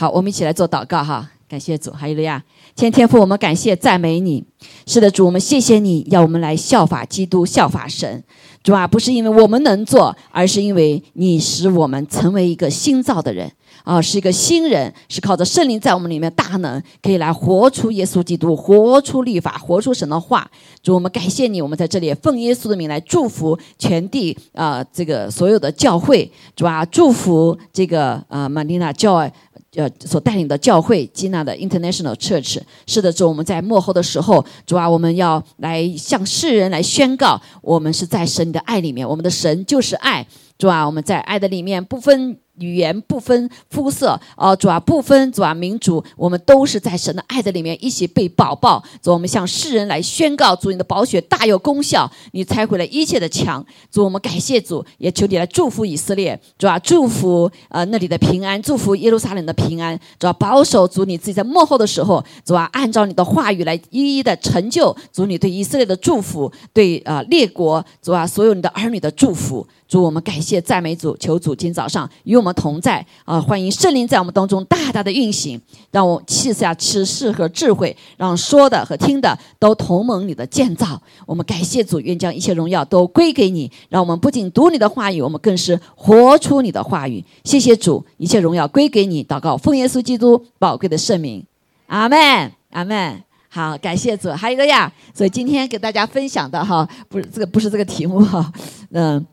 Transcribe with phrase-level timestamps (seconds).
[0.00, 2.40] 好，我们一起来做祷告哈，感谢主，哈利路亚。
[2.76, 4.44] 天天父，我们感谢赞美你。
[4.86, 8.22] 是的，主，我们谢谢你，要我们来效法基督，效法神。
[8.62, 13.50] 主啊，不是因为我们能做，而是因为你使我们成为一个新造的人
[13.82, 20.48] 啊，是一个新人，是靠着圣灵在我们里面大能，可以来活出耶稣基督，活出律法，活出神的话。
[20.82, 26.30] 主，我们感谢你，我们在这里奉耶稣的名来祝福全地啊，这个所有的教会。
[26.54, 29.28] 主啊，祝福这个呃玛丽娜教。
[29.74, 40.26] 呃，所带领的教会，接纳的 International Church，是的，主，我们在幕后的时候，主啊，我们要来向世人来宣告，我们是在神的爱里面，我们的神就是爱，
[40.56, 42.38] 主啊，我们在爱的里面不分。
[42.60, 48.82] 语言不分肤色，哦，主啊，不分主啊，民族，我们都是在神的爱的里面一起被保抱。
[49.02, 53.64] 主，我们向世人来宣告，主你的宝血大有功效，你拆毁了一切的墙。
[53.90, 59.98] 主，我们感谢主，也求你来祝福以色列，主啊，祝福呃那里的平安，祝福耶路撒冷的平安。
[60.18, 64.96] 主啊，保守主你自己在幕后的时候，主啊，按照你的话语来一一的成就。
[65.12, 69.66] 主你对以色列的祝福，对啊列国，主啊所有你的儿女的祝福。
[69.88, 73.40] 主，我们感谢赞美主，求主今早上与我们同在啊！
[73.40, 75.58] 欢迎圣灵在我们当中大大的运行，
[75.90, 81.00] 让我气下启示和智慧，让说的和听的都同盟你的建造。
[81.24, 83.72] 我们感谢主，愿将一切荣耀都归给你。
[83.88, 87.24] 让我们不仅读你的话语，我们更是活出你的话语。
[87.44, 89.24] 谢谢主，一切荣耀归给你。
[89.24, 91.42] 祷告，奉耶稣基督宝贵的圣名，
[91.86, 93.22] 阿门，阿门。
[93.48, 94.30] 好，感谢主。
[94.32, 98.52] 还有一个呀，所以今天给大家分享的哈，不是这个，不是这个题目哈，
[98.90, 99.26] 嗯。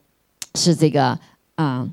[0.56, 1.18] 是这个
[1.56, 1.88] 啊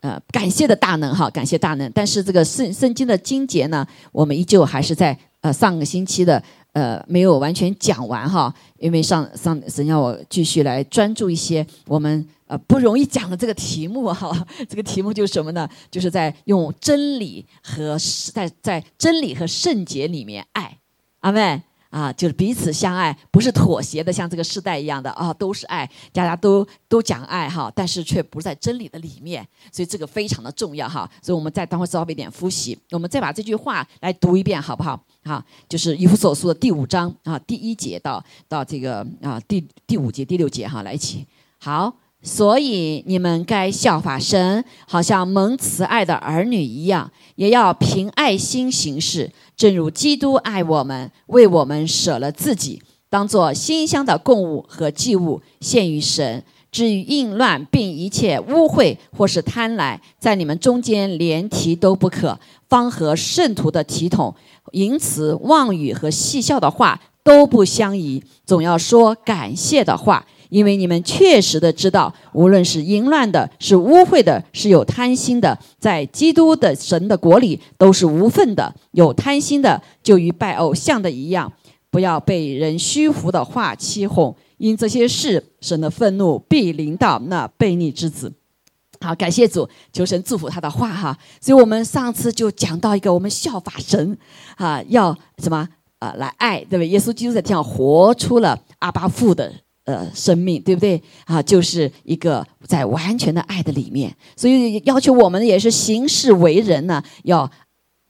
[0.00, 1.90] 呃感谢的大能哈，感谢大能。
[1.94, 14.30] 但是这个圣圣经的经节呢，我们依旧还是在呃上个星期的呃没有完全讲完哈，因为上上神要我继续来专注一些我们呃不容易讲的这个题目哈。
[14.68, 15.68] 这个题目就是什么呢？
[15.90, 17.96] 就是在用真理和
[18.32, 20.78] 在在真理和圣洁里面爱，
[21.20, 21.62] 阿妹。
[21.90, 31.10] 啊，就是彼此相爱，不是妥协的，像这个时代一样的啊，都是爱，大家都都讲爱哈，但是却不在真理的里面，所以这个非常的重要哈。
[31.22, 35.02] 所以我们再等会稍微一点复习，我们再把这句话来读一遍，好不好？
[35.24, 41.26] 好，就是以弗所书的第五章啊，第一节到到这个啊第第五节、第六节哈，来一起
[41.58, 41.94] 好。
[42.20, 56.42] 所以你们该效法神，好像蒙慈爱的儿女一样，也要凭爱心行事，正如基督爱我们，为我们舍了自己，当作馨香的供物和祭物献于神。
[56.70, 64.34] 至于淫乱并一切污秽或是贪婪，在你们中间连提都不可，方和圣徒的体统、
[64.72, 70.26] 淫词、妄语和戏笑的话都不相宜，总要说感谢的话。
[70.48, 78.74] 因为你们确实的知道，无论是淫乱的，是污秽的，是有贪心的，在基督的神的国里都是无份的。
[78.92, 81.52] 有贪心的，就与拜偶像的一样。
[81.90, 88.30] 不要被人虚浮的话欺哄，因这些事，神的愤怒必临到那悖逆之子。
[89.00, 91.16] 好，感谢主，求神祝福他的话哈。
[91.40, 94.18] 所以我们上次就讲到一个，我们效法神
[94.56, 95.66] 啊，要什么
[95.98, 96.12] 啊？
[96.18, 96.88] 来爱，对不对？
[96.88, 99.50] 耶稣基督在天上活出了阿巴父的。
[99.88, 101.42] 呃，生命对不对啊？
[101.42, 107.50] 就是一个在完全的爱的里面，所以要求我们也是行事为人呢，要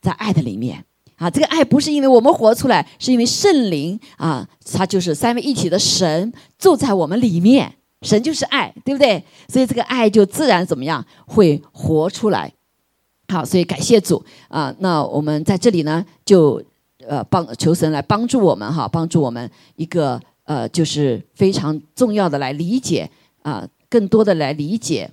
[0.03, 0.85] 在爱的里面
[1.19, 1.31] 啊。
[1.31, 7.73] 这个爱不是因为我们活出来，是因为圣灵啊，他就是三位一体的神住在我们里面，
[8.03, 9.23] 神就是爱，对不对？
[9.49, 12.53] 所以这个爱就自然怎么样会活出来。
[13.29, 14.75] 好，所以感谢主啊。
[14.81, 16.61] 那我们在这里呢，就
[17.07, 20.21] 呃帮求神来帮助我们哈，帮助我们一个。
[20.49, 23.11] 呃，就是非常重要的来理解
[23.43, 25.11] 啊，更多的来理解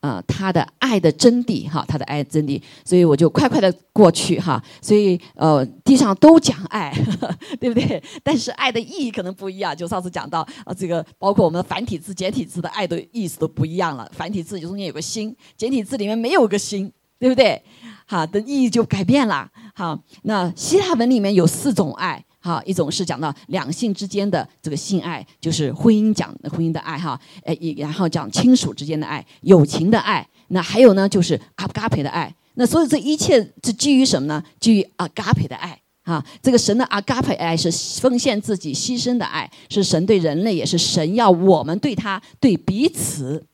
[0.00, 6.92] 啊，他的爱的真谛哈，他的爱的真谛，所以我就快快的过去哈，所以呃，地上都讲爱，
[7.58, 8.02] 对不对？
[8.22, 14.06] 但是爱的意义可能不一样，就上次讲到啊，这个包括我们的繁体字、简体字的爱的意思都不一样了。
[14.14, 17.62] 繁体字中间有个心，简体字里面没有个心，对不对？
[18.04, 19.50] 好，的意义就改变了。
[19.74, 22.22] 好，那希腊文里面有四种爱。
[22.44, 30.26] 好，一种是讲到两性之间的这个性爱，就是婚姻讲婚姻的爱哈，哎，然后讲亲属之间的爱、友情的爱。
[30.48, 32.34] 那还有呢，就是阿嘎培的爱。
[32.54, 34.42] 那所有这一切是基于什么呢？
[34.58, 36.22] 基于阿嘎培的爱啊。
[36.42, 43.46] 这个神的阿嘎培爱是奉献自己、牺牲的爱，是神对人类，也是神要我们对他、对彼此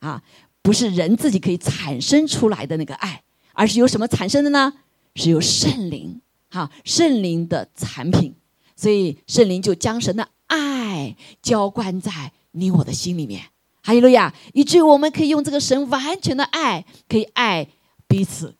[0.00, 0.22] 啊，
[0.60, 3.22] 不是人自己可以产生出来的那个爱，
[3.54, 4.74] 而是由什么产生的呢？
[5.16, 6.20] 是由圣灵。
[6.52, 8.34] 好，圣灵的产品，
[8.74, 13.44] 所以圣灵就将神的爱浇灌在你我的心里面，
[13.82, 17.68] 哈利路亚，以至于我们可以用这个神完全的爱，可以爱
[18.08, 18.56] 彼此，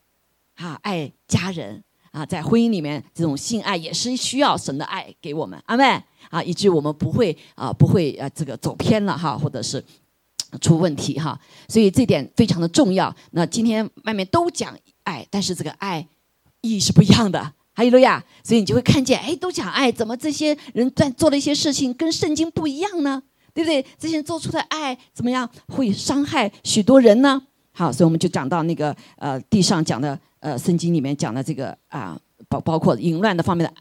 [0.54, 1.82] 啊，爱家人
[2.12, 9.84] 啊，在婚姻里面这种性爱也是需要神的爱给我们，阿妹啊，以至于我们不会啊，不会啊，这个走偏了哈，或者是
[10.60, 11.36] 出问题哈。
[11.68, 13.12] 所以这点非常的重要。
[13.32, 16.06] 那今天外面都讲爱，但是这个爱
[16.60, 17.54] 意义是不一样的。
[17.80, 18.22] 哈利路亚！
[18.44, 23.22] 所以你就会看见，哎，都讲爱，怎么这些人在做的一些事情跟圣经不一样呢？
[23.54, 23.82] 对不对？
[23.98, 27.40] 这些人做出的爱怎么样，会伤害许多人呢？
[27.72, 33.74] 好，所以我们就讲到那个呃，地上讲的呃，圣经里面讲的这个啊，包包括淫乱的方面的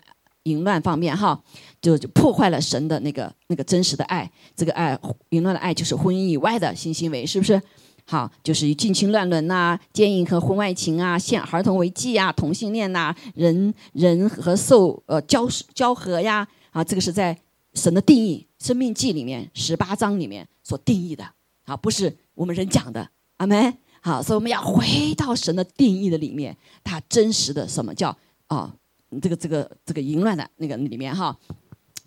[0.44, 1.38] 淫乱方面哈，
[1.82, 4.32] 就就破坏了神的那个那个真实的爱。
[4.56, 4.98] 这个爱
[5.32, 7.62] 淫乱的爱就是婚姻以外的性行为，是不是？
[8.10, 17.38] 好，就是以近亲乱伦呐、奸淫和婚外情啊、陷儿童为妓啊、同性恋呐、人人和兽呃交交合呀啊，这个是在
[17.76, 21.24] 神的定义《生命记》里面十八章里面所定义的
[21.66, 23.08] 啊，不是我们人讲的，
[23.38, 23.78] 阿门。
[24.02, 28.18] 好，所以我们要回到神的定义的里面，它真实的什么叫
[28.48, 28.74] 啊？
[29.22, 31.38] 这个这个这个淫乱的那个里面哈，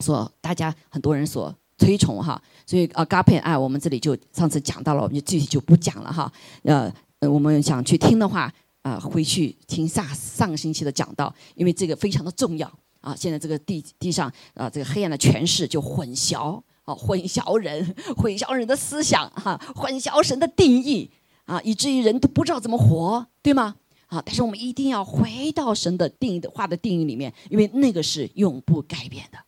[0.00, 1.54] 所大家很多人所。
[1.82, 6.32] 推崇哈，所以啊，嘎配爱，我们这里就上次讲到了，我们就具体就不讲了哈。
[6.62, 6.92] 呃，
[7.28, 8.52] 我们想去听的话
[8.82, 12.70] 啊，回去听上上个星期的讲道，因为这个非常的重要
[13.00, 13.16] 啊。
[13.16, 17.84] 现在这个地地上啊，这个黑暗的权势就混淆啊，混淆人，
[18.16, 21.10] 混淆人的思想哈，混淆神的定义
[21.46, 23.74] 啊，以至于人都不知道怎么活，对吗？
[24.06, 29.38] 啊，但是我们一定要回到神的定义的话的定义里面，因为那个是永不改变的。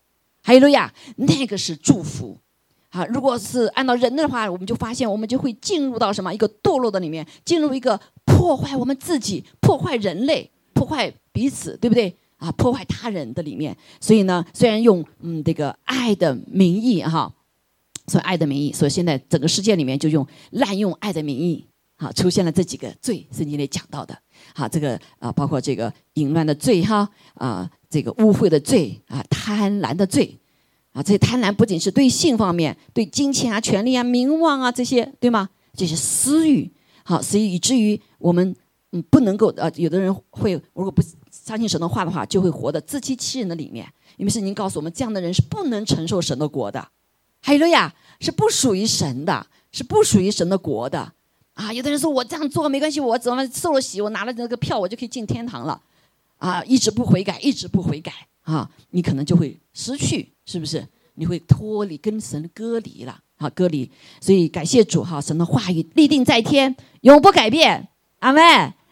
[0.44, 2.38] 哈利路亚，那个是祝福，
[2.90, 12.14] 啊，如果是按照人类的话，我们就发现我们就会进入到什么一个堕落的里面，进入一个破坏我们自己、破坏人类、破坏彼此，对不对？
[12.36, 13.74] 啊，破坏他人的里面。
[14.02, 17.32] 所以呢，虽然用嗯这个爱的名义哈，
[18.06, 21.66] 所以爱的名义，所以现在整个世界里面就用滥用爱的名义，
[22.04, 24.16] 啊，出现了这几个罪，圣经里讲到的，
[24.54, 27.70] 好，这个啊，包括这个淫乱的罪哈，啊。
[27.90, 30.36] 这个污秽的罪啊，贪婪的罪
[30.90, 35.48] 啊，这些贪婪不仅是对性方面，对金钱啊、权利啊、名望啊这些，对吗？
[35.76, 36.68] 这些私欲，
[37.04, 38.52] 好，所以以至于我们
[38.90, 43.86] 嗯不能够呃，有的人会如果不相信神的话的话，就会活得自欺欺人的里面。
[44.16, 46.88] 因为圣经告诉我们，这样的人是不能承受神的国的。
[47.40, 51.12] 还有了呀，是不属于神的，是不属于神的国的
[51.54, 51.72] 啊。
[51.72, 55.80] 有的人说我这样做没关系，我怎么受了洗，我拿了那个票，我就可以进天堂了。
[56.38, 58.12] 啊，一直不悔改，一直不悔改
[58.42, 60.86] 啊，你可能就会失去，是不是？
[61.14, 63.90] 你会脱离跟神割离了啊，割离。
[64.20, 67.88] 所以感谢主哈，神的话语立定在天，永不改变。
[68.18, 68.42] 阿门，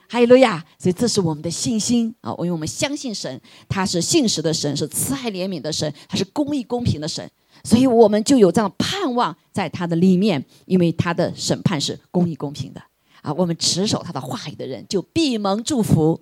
[0.08, 0.64] 哈利路亚。
[0.78, 7.28] 所以这是我们的信心啊，因为我们相信神，他是信实的神，是慈爱怜悯的神，他是公义公平的神，
[7.64, 12.82] 所以我们就有这样盼望在他的里面，因为他的审判是公义公平的
[13.22, 13.32] 啊。
[13.32, 16.20] 我们持守他的话语的人就闭蒙祝福。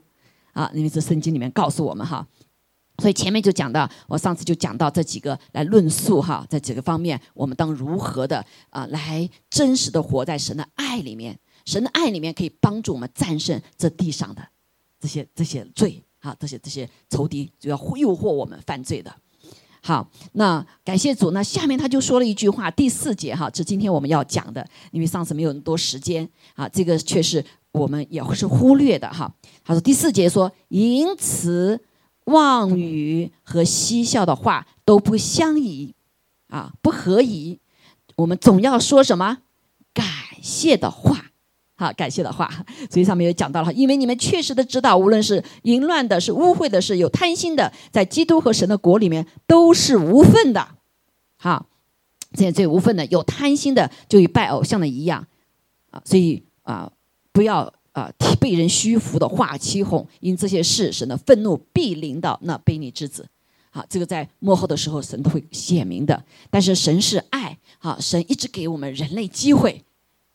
[0.52, 2.26] 啊，因为这圣经里面告诉我们哈，
[2.98, 14.44] 所以前面就讲到，我上次就讲到这几个来论述哈，在几个方面，我们当如何的啊，来真实的活在神的爱里面，神的爱里面可以帮助我们战胜这地上的
[14.98, 19.14] 这些这些罪啊，这些这些仇敌就要诱惑我们犯罪的。
[19.82, 27.44] 好，那感谢主，那下面他就说了一句话，第四节哈，是今天我们要讲的，因为上次没有那么多时间啊，这个却是。
[27.72, 29.32] 我们也是忽略的哈。
[29.64, 31.80] 他说第四节说，淫词
[32.24, 35.94] 妄语和嬉笑的话都不相宜，
[36.48, 37.60] 啊，不合宜。
[38.16, 39.38] 我们总要说什么
[39.94, 40.04] 感
[40.42, 41.29] 谢的话，
[41.80, 42.46] 好，感谢的话。
[42.90, 50.68] 所以上面有讲到了，因为你们确实的知道，无论是淫乱的，是污秽的，是有贪心的，在基督和神的国里面都是无份的。
[51.36, 51.64] 好，
[52.34, 55.26] 这些最无份的，有贪心的，就与拜偶像的一样，
[55.90, 56.92] 啊，所以啊。
[57.32, 63.24] 不要啊，被人虚浮的话欺哄，因这些事，神的愤怒必临到那卑劣之子。
[63.70, 66.24] 好，这个在幕后的时候，神都会显明的。
[66.50, 69.84] 但是神是爱，好，神一直给我们人类机会。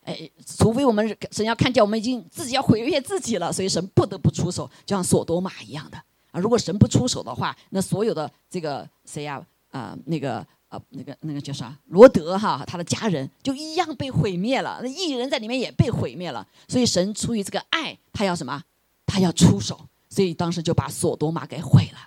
[0.06, 5.98] 哎，除非我们神要看见我们已经自己要毁灭自己了，所以神不得不出手，就像索多玛一样的
[6.32, 6.40] 啊。
[6.40, 10.38] 如果神不出手的话，那所有的这个谁呀啊那个
[10.70, 10.82] 啊。
[10.90, 11.76] 那个那个叫啥？
[11.88, 14.80] 罗德哈，他的家人就一样被毁灭了。
[14.84, 16.46] 那异人在里面也被毁灭了。
[16.68, 18.62] 所以神出于这个爱，他要什么？
[19.06, 19.80] 他要出手。
[20.10, 22.00] 所以当时就把索多玛给毁了。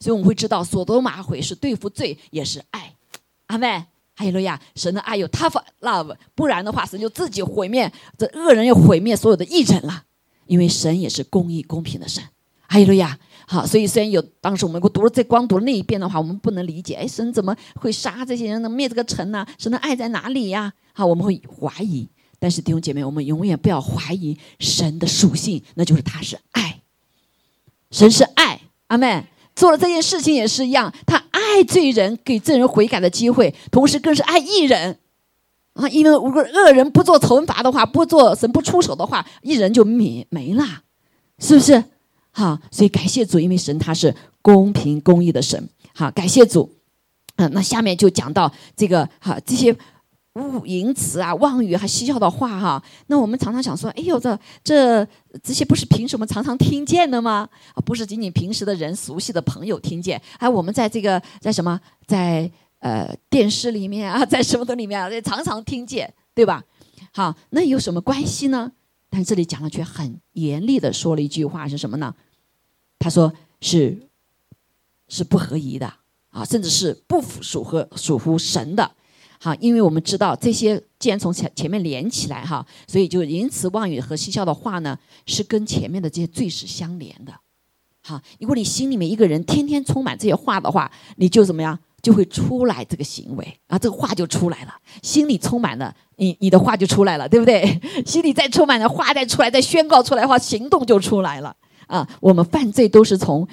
[0.00, 2.94] 所以我们会知道，索多玛毁是对付罪，也是爱。
[3.46, 3.84] 阿妹，
[4.18, 4.60] 哈利路亚！
[4.74, 10.02] 神的爱有 tough love，不然的话，神就自己毁灭这恶人，要毁灭所有的异人了。
[10.46, 12.20] 因为神也是公义公平的神。
[12.66, 13.16] 哈利路亚。
[13.46, 19.46] 好，所以虽然有当时我们我读了这光读了那一遍的话，我们不能理解，哎，神怎么会杀这些人，能灭这个城呢？
[19.56, 20.72] 神的爱在哪里呀？
[20.92, 22.08] 好，我们会怀疑。
[22.40, 26.80] 但是弟兄姐妹，我们永远不要怀疑神的属性，那就是他是爱，
[27.92, 31.17] 神是爱，阿妹做了这件事情也是一样，他
[31.58, 34.96] 爱罪人，给罪人悔改的机会，同时更是爱艺人
[35.72, 35.88] 啊。
[35.88, 40.64] 因为如果恶人不做惩罚的话，不做神不出手的话，艺人就没没了，
[41.38, 41.82] 是不是？
[42.30, 45.68] 好，所以感谢主，因为神他是公平公义的神。
[45.94, 46.76] 好，感谢主。
[47.36, 49.76] 嗯，那下面就讲到这个好这些。
[50.38, 55.06] 误淫词啊，妄语还嬉笑的话哈，那我们常常想说，哎呦，这这
[55.42, 57.48] 这些不是平时我们常常听见的吗？
[57.74, 66.62] 啊，不是仅仅平时的人熟悉的朋友听见，还我们在这个在什么在呃电视里面啊，在什么的里面啊，常常听见，对吧？
[67.12, 68.72] 好，那有什么关系呢？
[69.10, 72.14] 但这里讲了却很严厉的说了一句话是什么呢？
[72.98, 74.08] 他说是
[75.08, 75.92] 是不合宜的
[76.30, 78.92] 啊，甚至是不属和属乎神的。
[79.40, 87.32] 好，因为我们知道这些既然从前前面连起来哈，所以就淫词妄语和嬉笑的话呢，是跟前面的这些罪是相连的。
[88.02, 94.74] 好，如果你心里面一个人天天充满这些话的话，你就怎么样，就会出来这个行为啊，这个话就出来了。
[95.02, 97.80] 心里充满了，你你的话就出来了，对不对？
[98.04, 101.54] 心里再充满了话再出来，再宣告出来的话，行动就出来了
[101.86, 102.08] 啊。
[102.20, 103.46] 我们犯罪都是从。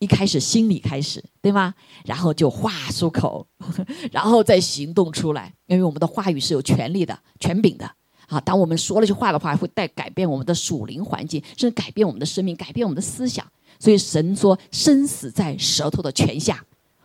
[0.00, 1.72] 一开始心里开始，对吗？
[2.04, 3.46] 然后就话出口，
[4.10, 5.54] 然后再行动出来。
[5.66, 7.88] 因为我们的话语是有权利的、权柄的。
[8.26, 13.44] 啊，当我们说了句话的话，会带改变我们的属灵环境，甚至改变我们的生命，改变我们的思想。
[13.78, 16.64] 所以神说：“生死在舌头的权下。”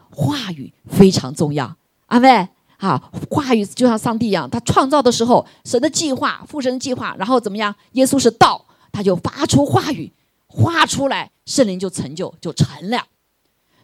[0.10, 1.76] 话语非常重要。
[2.06, 2.48] 阿妹，
[2.78, 7.76] 啊，话语就像上帝一样，他创造的时候，神的计划、父神计划，然后怎么样？
[7.94, 10.12] 耶稣是道，他就发出话语。
[10.56, 13.06] 画出来，圣灵就成就就成了，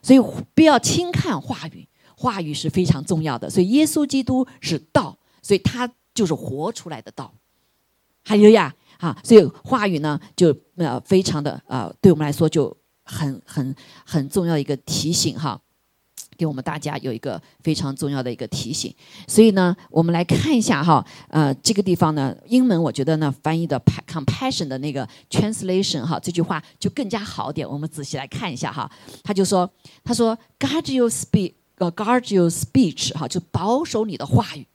[0.01, 0.19] 所以
[0.55, 1.85] 不要轻看话语，
[2.15, 3.49] 话语是非常重要的。
[3.49, 7.33] 所以耶稣基督是道，所以他就是活出来的道。
[8.23, 13.75] 还有呀，啊，所以话语呢，就呃非常的呃，对我们来说就很很
[14.05, 15.59] 很重要一个提醒哈。
[16.37, 18.93] 给我们大家有一个非常重要的一个提醒，
[19.27, 27.69] 所以呢，我们来看一下哈，呃，这个地方呢，英文我觉得呢翻译的 compassion 的那个 translation 哈，这句话就更加好点。
[27.69, 28.91] 我们仔细来看一下哈，
[29.23, 29.69] 他就说，
[30.03, 34.65] 他说 guard your speech，呃，guard your speech 哈，就保守你的话语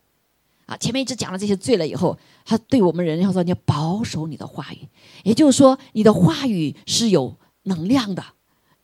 [0.66, 0.76] 啊。
[0.76, 4.86] 前面一直讲了这些罪了以后，他对我们人要说你要保守你的话语，
[5.24, 8.22] 也就是说你的话语是有能量的。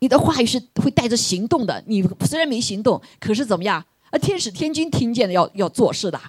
[0.03, 1.81] 你的话语是会带着行动的。
[1.87, 3.85] 你虽然没行动，可是怎么样？
[4.11, 6.21] 啊，天使天君听见了要要做事的，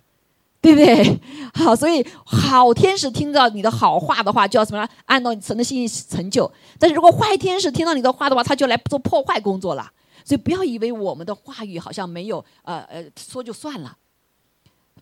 [0.62, 1.20] 对不对？
[1.56, 4.88] 好，所以好天使听到你的好话的话，就要什么？
[5.06, 6.50] 按照神的心意成就。
[6.77, 9.92] 但是如果坏天使听到你的话的话，他就来做破坏工作了。
[10.24, 13.98] 所以不要以为我们的话语好像没有，呃呃，说就算了。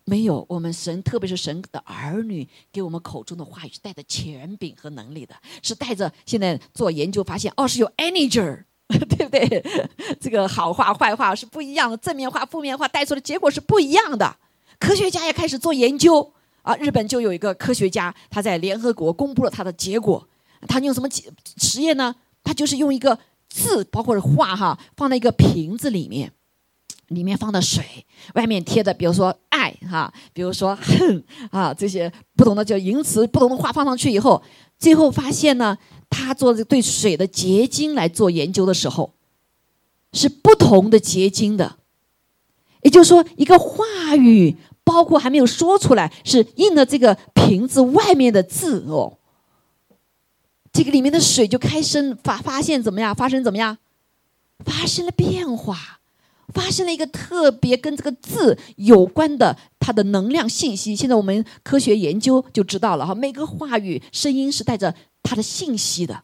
[0.04, 6.12] 没有，我们神，特别是神的儿女，给我们口中的话语是带着权柄和能力的，是带着。
[6.26, 9.64] 现在做研究发现，哦，是有 energy， 对不对？
[10.20, 14.36] 这个好话坏话是不一样的，正面话负面话带出的结果是不一样的。
[14.80, 16.32] 科学家也开始做研究
[16.62, 20.28] 啊，日本就有一个科学家，他在联合国公布了他的结果。
[20.68, 21.08] 他用什么
[21.56, 22.14] 实验呢？
[22.42, 23.18] 他就是用一个
[23.48, 26.32] 字，包括是话哈，放在一个瓶子里面。
[27.08, 28.06] 里面放的水，
[28.36, 29.36] 外面贴的，比如说
[29.88, 34.42] 哈，比如说恨啊，这些不同的叫淫词，不同的话放上去以后，
[34.78, 35.76] 最后发现呢，
[36.10, 39.14] 他做这对水的结晶来做研究的时候，
[40.12, 41.76] 是不同的结晶的，
[42.82, 49.18] 也就是说，一个话语包括还没有说出来，是印的这个瓶子外面的字哦，
[50.72, 53.14] 这个里面的水就开生发发现怎么样？
[53.14, 53.78] 发生怎么样？
[54.64, 56.00] 发生了变化。
[56.52, 60.94] 发生了一个特别跟这个字有关的它的能量信息。
[60.94, 66.22] 现在我们科学研究就知道了哈，每个话语声音是带着它的信息的，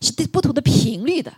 [0.00, 1.32] 是对不同的频率的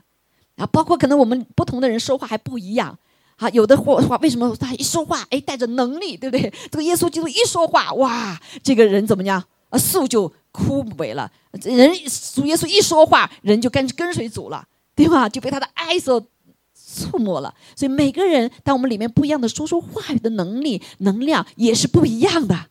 [0.56, 0.66] 啊。
[0.66, 2.98] 包括可能我们不同的人说话还不一样
[3.36, 3.48] 啊。
[3.50, 6.52] 有的话话为什么他一说话哎带着能力，对不对？
[6.70, 9.78] 这个耶稣基督一说话哇，这个人怎么样啊？
[9.78, 11.30] 树就枯萎了。
[11.62, 11.92] 人
[12.34, 15.28] 主耶稣一说话，人就跟跟随主了，对吧？
[15.28, 16.24] 就被他的爱所。
[16.92, 22.66] 触摸了，所以每个人，当我们里面不一样的说出话语的能力、能量也是不一样的。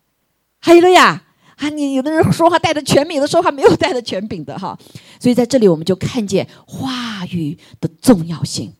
[0.59, 1.23] 还有了呀，
[1.57, 4.77] 啊，你有的人说话带着权柄，有的说话没有带着权柄的哈。
[5.19, 8.73] 所以在这里我们就看见话语的重要性。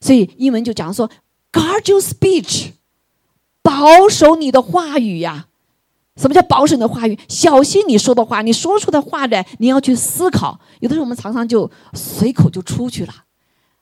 [0.00, 1.08] 所以英文就讲说
[1.52, 2.70] ，guard your speech，
[3.62, 5.46] 保守你的话语呀。
[6.16, 7.16] 什么叫保守你的话语？
[7.28, 10.58] 小心你说的话，你说出的话来，你要去思考。
[10.80, 13.14] 有的时候我们常常就随口就出去了。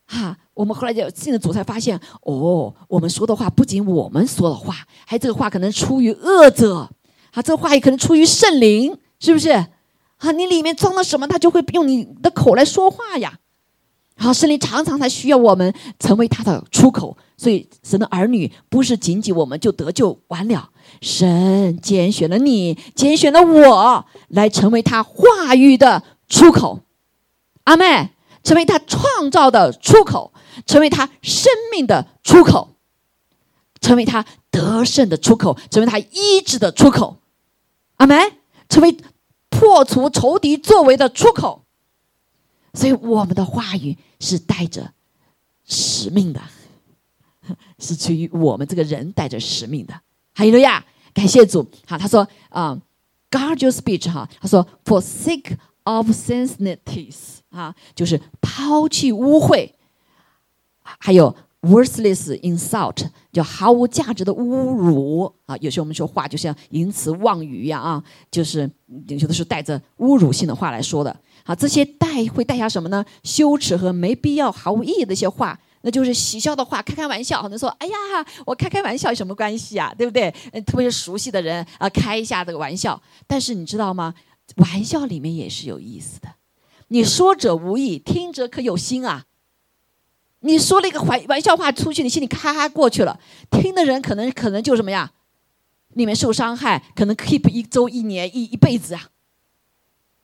[0.06, 6.88] 哈，我们后来就进了主才发现，哦，我们说的话不仅我们说的话，还这个话可能出于恶者，
[7.32, 9.50] 啊，这个话也可能出于圣灵，是不是？
[9.50, 13.38] 啊，你里面装了什么，他就会用你的口来说话呀。
[14.18, 20.70] 好，圣灵常常才需要我们成为他的出口，所以神的儿女不是仅仅我们就得救完了，
[21.02, 26.80] 神拣选了你，拣选了我，来成为他话语的出口，
[27.64, 28.08] 阿妹，
[28.46, 30.32] 成为他创造的出口，
[30.66, 32.76] 成为他生命的出口，
[33.80, 37.16] 成为他得胜的出口，成为他医治的出口，
[37.96, 38.34] 阿门，
[38.68, 38.96] 成为
[39.50, 41.64] 破除仇敌作为的出口。
[42.72, 44.92] 所以我们的话语是带着
[45.64, 46.40] 使命的，
[47.80, 49.94] 是出于我们这个人带着使命的。
[50.34, 51.68] 哈利路亚，感谢主。
[51.84, 52.80] 好，他说啊
[53.28, 57.12] ，guard your speech 哈，他说 for sake of sincerity
[57.50, 59.70] 啊，就是抛弃污秽，
[60.82, 64.42] 还有 worthless insult，就毫无价值的侮
[64.74, 65.56] 辱啊。
[65.58, 68.70] 有时候我们说话就像淫词妄语一样啊，就是
[69.08, 71.16] 有的时候带着侮辱性的话来说的。
[71.44, 73.04] 啊，这些带会带下什么呢？
[73.22, 77.40] 羞耻和没必要、毫无意义的一些话，那就是喜笑的话，开开玩笑。
[77.40, 77.94] 可能说：“哎呀，
[78.44, 79.94] 我开开玩笑有什么关系啊？
[79.96, 83.00] 对不对？”嗯，特别是熟悉的人啊，开一下这个玩笑。
[83.28, 84.12] 但是你知道吗？
[84.56, 86.28] 玩笑里面也是有意思的。
[86.88, 89.26] 你说者无意，听者可有心啊。
[90.40, 93.18] 你说了一个玩玩笑话出去，你心里咔咔过去了，
[93.50, 95.12] 听的人可能可能就什么呀？
[95.94, 99.08] 里面受伤害，可能 keep 一周、一年、一一辈子啊。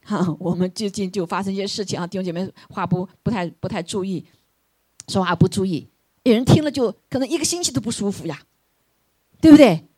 [0.05, 4.25] 哈，我们最近就发生一些事情啊，弟兄姐妹话不不太不太注意，
[5.09, 5.89] 说话不注意，
[6.25, 8.43] 有人听了就可能一个星期都不舒服呀，
[9.41, 9.89] 对不对？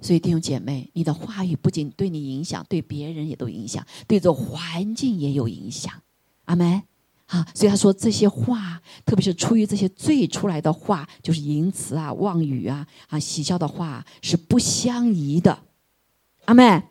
[0.00, 5.92] 所以弟兄姐妹，你的话语不仅对你影响，对别人也都影响，对这环境也有影响。
[6.44, 6.82] 阿门。
[7.30, 15.58] 哈，所以他说这些话，特别是出于这些罪出来的话，就是淫词啊、妄语啊、啊喜笑的话，是不相宜的。
[16.46, 16.84] 阿妹。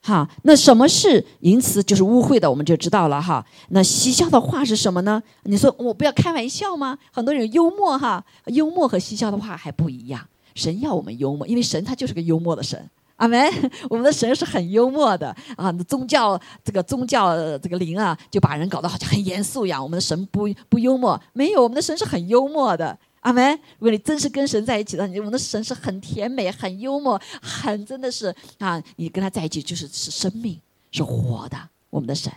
[0.00, 1.82] 好，那什么是淫词？
[1.82, 3.44] 就是污秽的，我们就知道了哈。
[3.70, 5.22] 那嬉笑的话是什么呢？
[5.44, 6.98] 你说我不要开玩笑吗？
[7.10, 10.28] 很多人幽默哈，幽默和嬉笑的话还不一样。
[10.54, 12.90] 神要我们幽默，因为神他就是个幽默的神。
[13.16, 13.50] 阿门。
[13.90, 15.72] 我们的神是很幽默的啊。
[15.88, 19.82] 宗教这个宗教这个灵啊，就把人搞得好像很严肃一样。
[19.82, 22.98] 我们的神不不幽默，没有，我们的神是很幽默的。
[23.20, 23.52] 阿门！
[23.78, 28.80] 如果你真是跟神在一起的，你我们的神是很甜美、很幽默、很真的是啊！
[28.94, 30.58] 你跟他在一起就是是生命，
[30.92, 31.58] 是活的。
[31.90, 32.32] 我们的神，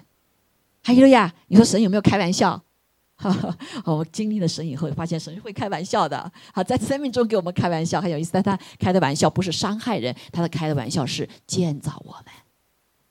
[0.82, 2.60] 还有呀，你说神有没有开玩笑？
[3.84, 6.32] 好我经历了神以后，发现神会开玩笑的。
[6.54, 12.26] 好，在生命中给我们开玩笑很有意思，但他开的玩笑不是伤害人，他的开的玩笑是建造我们。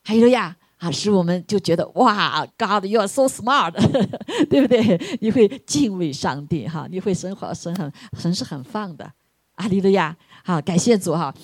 [0.03, 0.57] 还有呀。
[0.81, 3.73] 啊，使我们就觉得哇，God，you are so smart，
[4.49, 5.19] 对不对？
[5.21, 9.13] 你会敬畏上帝哈，你会生活神很神是很放的，
[9.57, 10.17] 阿利路亚！
[10.43, 11.35] 好，感谢主哈。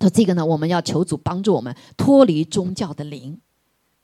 [0.00, 3.38] 说这个呢，我们要求主帮助我们脱离宗教的灵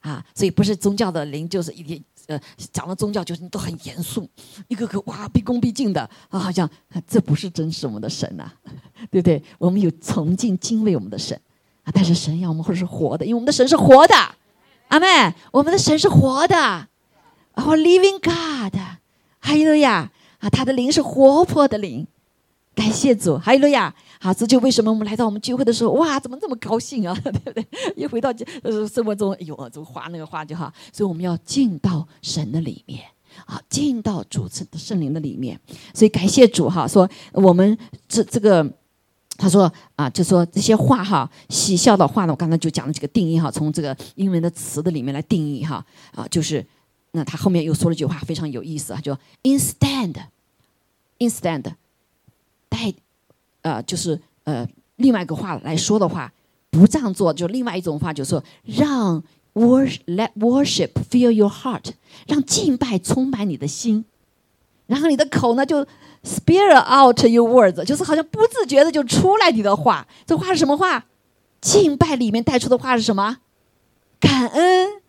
[0.02, 2.40] 啊，所以不是宗教的灵，就是一定呃
[2.72, 4.28] 讲了宗教就是都很严肃，
[4.68, 6.68] 一个个哇毕恭毕敬的啊，好像
[7.06, 8.50] 这不是真实我们的神呐，
[9.10, 9.42] 对不对？
[9.58, 11.38] 我们有崇敬敬畏我们的神
[11.82, 14.14] 啊，但是神要我们或者是活的，因为我们的神是活的。
[14.88, 15.06] 阿妹，
[15.52, 16.88] 我们的神是活的
[17.54, 18.76] ，Our living God，
[19.38, 20.50] 还有呀啊！
[20.50, 22.06] 他的灵是活泼的灵，
[22.74, 23.94] 感谢主，哈利路亚！
[24.20, 27.14] 好，这就为什么我们来到我们聚会的时候，哇，怎么这么高兴啊？
[27.22, 27.66] 对不对？
[27.96, 33.02] 一回到呃生活中，哎呦，这个话那个话就好，所以我们要进到神的里面
[33.46, 35.58] 啊，进到主的圣灵的里面。
[35.94, 37.76] 所以感谢主哈，说我们
[38.08, 38.74] 这这个。
[39.38, 46.62] 他说啊，就说这些话哈，喜笑的话呢，我刚才就讲了几个定义哈，从这个英文的词的里面来定义哈啊，就是
[47.12, 51.62] 那他后面又说了句话非常有意思啊，就 instead，instead
[52.70, 52.90] 带
[53.60, 56.32] 呃就是呃另外一个话来说的话，
[56.70, 61.90] 不这样做，就另外一种话，就是说让 worship let worship fill your heart，
[62.26, 64.06] 让敬拜充满你的心，
[64.86, 65.86] 然后你的口呢就。
[66.22, 70.06] Spill out your words，就是好像不自觉的就出来你的话。
[70.26, 71.06] 这话是什么话？
[71.62, 73.38] 敬拜里面带出的话是什么？
[74.20, 75.00] 感恩、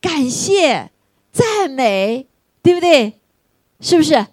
[0.00, 0.92] 感谢、
[1.32, 2.28] 赞美，
[2.62, 3.14] 对不对？
[3.80, 4.28] 是不是？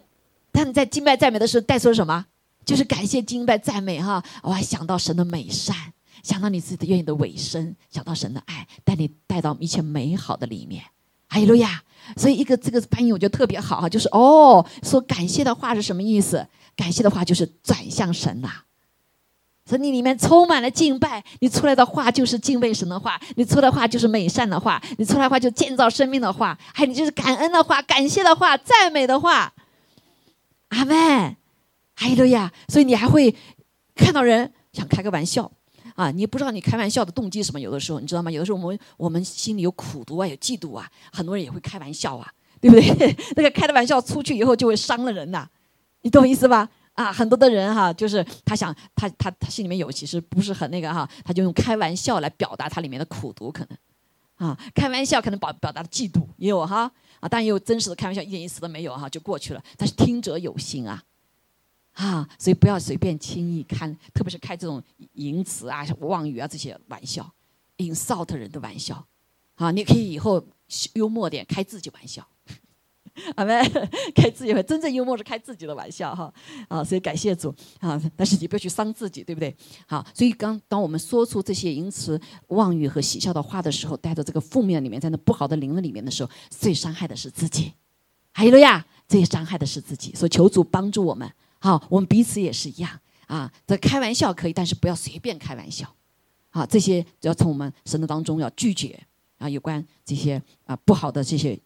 [0.51, 2.27] 当你在敬拜赞美的时候，带出了什么？
[2.67, 4.21] 就是感谢、敬拜、赞美哈！
[4.43, 5.73] 我还想到神的美善，
[6.21, 10.83] 想到你自己的愿意的尾声，想到神的爱，带你带到一切美好的里面。
[11.29, 11.81] 哈利路亚！
[12.17, 16.45] 所以一个这个翻译我觉得特别好哈，就是哦，说感谢的话是什么意思？
[16.75, 18.49] 感谢的话就是转向神呐。
[19.65, 29.53] 所以你里面充满了敬拜，你出来的话就是敬畏神的话，你出来的话就是美善的话，你出来的话就建造生命的话，还有你就是感恩的话、感谢的话、赞美的话。
[30.69, 31.37] 阿门，
[31.97, 32.51] 哈利路亚！
[32.69, 33.35] 所以你还会
[33.95, 35.51] 看到人想开个玩笑。
[35.95, 37.59] 啊，你不知道你开玩笑的动机什么？
[37.59, 38.29] 有的时候你知道吗？
[38.29, 42.31] 有的时候我们我们心里有苦毒啊，有嫉妒啊，很多人也会开玩笑啊，
[42.61, 43.15] 对不对？
[43.35, 45.49] 那个开的玩笑出去以后就会伤了人呐，
[46.03, 46.69] 你懂我意思吧？
[46.93, 59.63] 啊，很多的人哈，就是他想他他他心里面有，其实不是很那个哈，他就用开玩笑来表达他里面的苦读，可能啊，开玩笑可能表表达的嫉妒也有哈啊，但也有真实的开玩笑，一点意思都没有哈，就过去了。
[59.75, 61.01] 但是听者有心啊，
[61.97, 64.81] 啊，所以不要随便轻易开，特别是开这种
[65.13, 67.27] 淫词啊、妄语啊这些玩笑
[67.77, 69.03] ，insult 人的玩笑，
[69.55, 70.45] 啊，你可以以后
[70.93, 72.25] 幽默点，开自己玩笑。
[73.35, 73.59] 阿妹
[74.13, 76.31] 开自己玩真正幽默是开自己的玩笑哈
[76.67, 79.57] 啊，所以感谢主啊，但是你不要去伤自己，对不对？
[79.87, 87.73] 好，所以刚当我们说出这些淫词妄语和喜笑的话的时候，带着这个负面里面，在那不好的灵的里面的时候，最伤害的是自己。
[88.31, 90.13] 还有了呀，最伤害的是自己。
[90.13, 91.27] 所以求主帮助我们，
[91.59, 93.51] 好，我们彼此也是一样啊。
[93.65, 95.87] 这开玩笑可以，但是不要随便开玩笑。
[96.49, 98.99] 好，这些要从我们神的当中要拒绝
[99.37, 101.59] 啊，有关这些啊不好的这些。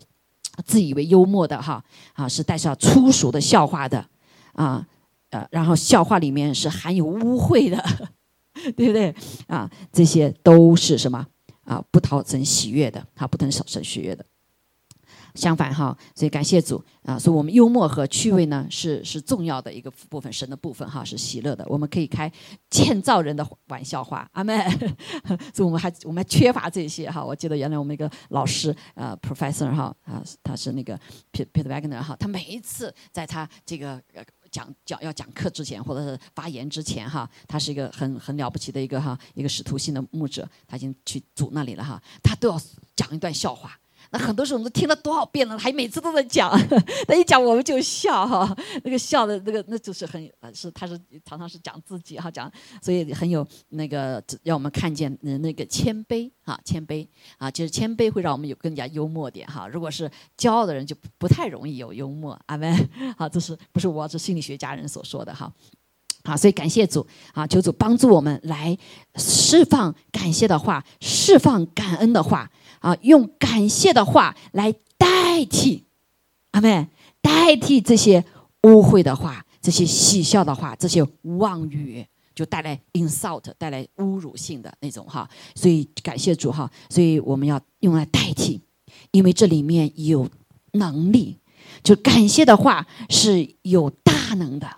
[0.66, 4.06] 自以为幽默的哈啊，是带上粗俗的笑话的
[4.52, 4.86] 啊
[5.30, 7.82] 呃，然后笑话里面是含有污秽的，
[8.76, 9.16] 对不对
[9.48, 9.72] 啊？
[9.94, 11.26] 这些都是什么
[11.64, 11.82] 啊？
[11.90, 14.26] 不讨神喜悦的，哈，不讨神喜悦的。
[15.36, 17.18] 相反哈，所以感谢主啊！
[17.18, 21.66] 所以我们幽默和趣味呢，是是重要的一个部分，神的部分哈，是喜乐的。
[21.68, 22.32] 我们可以开
[22.70, 24.62] 建造人的玩笑话，阿妹。
[25.54, 27.24] 所以我们还我们还缺乏这些哈。
[27.24, 31.00] 我记得原来我们一个老师呃，professor 哈啊，他是那个
[31.32, 34.02] Peter Wagner 哈，他每一次在他这个
[34.52, 42.62] 讲讲要讲课之前或者是发言之前哈，他是一个很很了不起的一个哈一个使徒性的牧者，他已经去主那里了哈，他都要
[42.96, 43.78] 讲一段笑话。
[44.14, 46.52] 那很多时候我们都听了多少遍了，还每次都在讲，
[47.08, 59.66] 他一讲我们就笑哈， 那个笑的那个那就是很是他是常常是讲自己哈讲，所以很有那个让我们看见那个谦卑哈谦卑啊，就是谦卑会让我们有更加幽默点哈。
[59.68, 62.90] 如果是骄傲的人就不太容易有幽默，阿门。
[63.18, 65.50] 好， 这是不是我是心理学家人所说的哈？
[66.24, 68.78] 好，所以感谢主啊，求主帮助我们来
[69.16, 72.52] 释放感谢的话，释放感恩的话。
[72.82, 75.86] 啊，用感谢的话来代替，
[76.52, 76.88] 阿妹，
[77.22, 78.26] 代替这些
[78.64, 85.30] 污秽的话，这些嬉笑的话，这些妄语，就带来 insult，带来侮辱性的那种哈。
[85.56, 88.62] 所以感谢主哈，所以我们要用来代替，
[89.12, 90.28] 因为这里面有
[90.74, 91.38] 能力，
[91.84, 94.78] 就感谢的话是有大能的，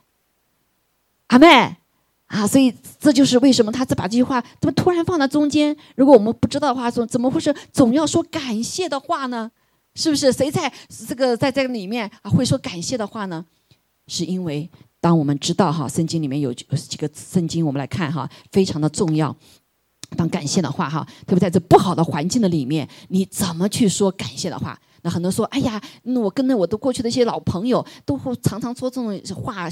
[1.27, 1.77] 阿妹。
[2.33, 5.75] 啊，所以这就是为什么他这把这句话怎么突然放到中间？
[5.95, 9.51] 如果我们不知道的话，说怎么会是总要说感谢的话呢？
[9.93, 10.33] 是不是？
[10.33, 10.73] 谁在
[11.07, 13.45] 这个在这个里面啊会说感谢的话呢？
[14.07, 14.67] 是因为
[14.99, 19.35] 当我们知道哈，圣经里面有几个圣经，我们来看哈，非常的重要。
[20.17, 24.79] 当感谢的话哈，特别在这不好的环境的里面，你怎么去说感谢的话？
[25.03, 29.69] 那很多说，哎呀，那我跟着我都过去的一些老朋友，都会常常说这种话，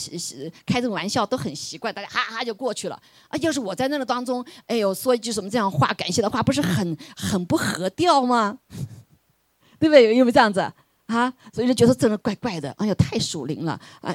[0.66, 3.02] 开这种玩笑都很习惯，大家哈哈就过去了。
[3.30, 8.60] 啊，要是我在那个当中，哎呦，说一句什么这样话，感谢的话，不是很很不合调吗？
[9.80, 10.16] 对不对？
[10.18, 10.60] 有没有这样子
[11.06, 11.34] 啊？
[11.54, 12.70] 所以就觉得真的怪怪的。
[12.74, 14.14] 哎呀，太属灵了啊，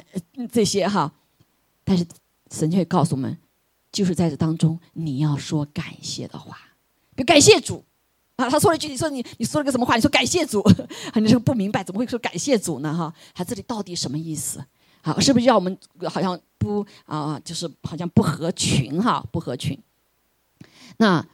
[0.51, 1.11] 这些哈。
[1.83, 2.05] 但是
[2.51, 3.35] 神却告诉我们，
[3.91, 6.59] 就是在这当中，你要说感谢的话，
[7.15, 7.83] 比如感谢主。
[8.37, 9.95] 啊，他说了一句：“你说你你说了个什么话？
[9.95, 10.63] 你说感谢主，
[11.15, 12.93] 你说不明白，怎么会说感谢主呢？
[12.95, 14.63] 哈，他这里到底什么意思？
[15.01, 15.75] 好，是不是要我们
[16.07, 19.77] 好像不啊，就是好像不合群哈，不合群？
[20.97, 21.25] 那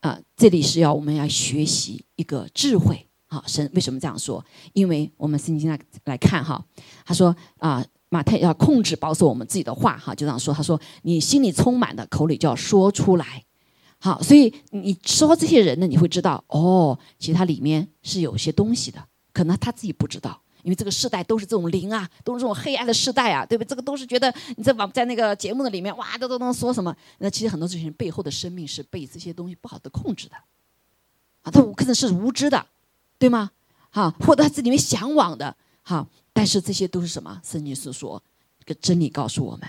[0.00, 3.06] 啊，这里是要我们要学习一个智慧。
[3.26, 4.42] 好，神为什么这样说？
[4.72, 6.64] 因为我们圣经来来看哈，
[7.04, 10.54] 他说啊，马太要控制保守我们自己的话哈，就这样说。
[10.54, 13.42] 他说，你心里充满的，口里就要说出来。”
[14.06, 23.68] 好，所以你说这些人呢，你会知道哦，其实它里面是有些东西的，可能他自己不知道，因为这个世代都是这种灵啊，都是这种黑暗的世代啊，对不对？
[23.70, 26.94] 这个都是觉得你在网在那个节目的里面，哇，都都能说什么？
[27.18, 30.36] 那其实很多这些人背后的生命是被这些东西不好的控制的，
[31.42, 32.64] 啊，他可能是无知的，
[33.18, 33.50] 对吗？
[33.90, 37.40] 哈，或者他这里面向往的，哈，但是这些都是什么？
[37.42, 38.22] 圣经是说，
[38.60, 39.68] 这个真理告诉我们。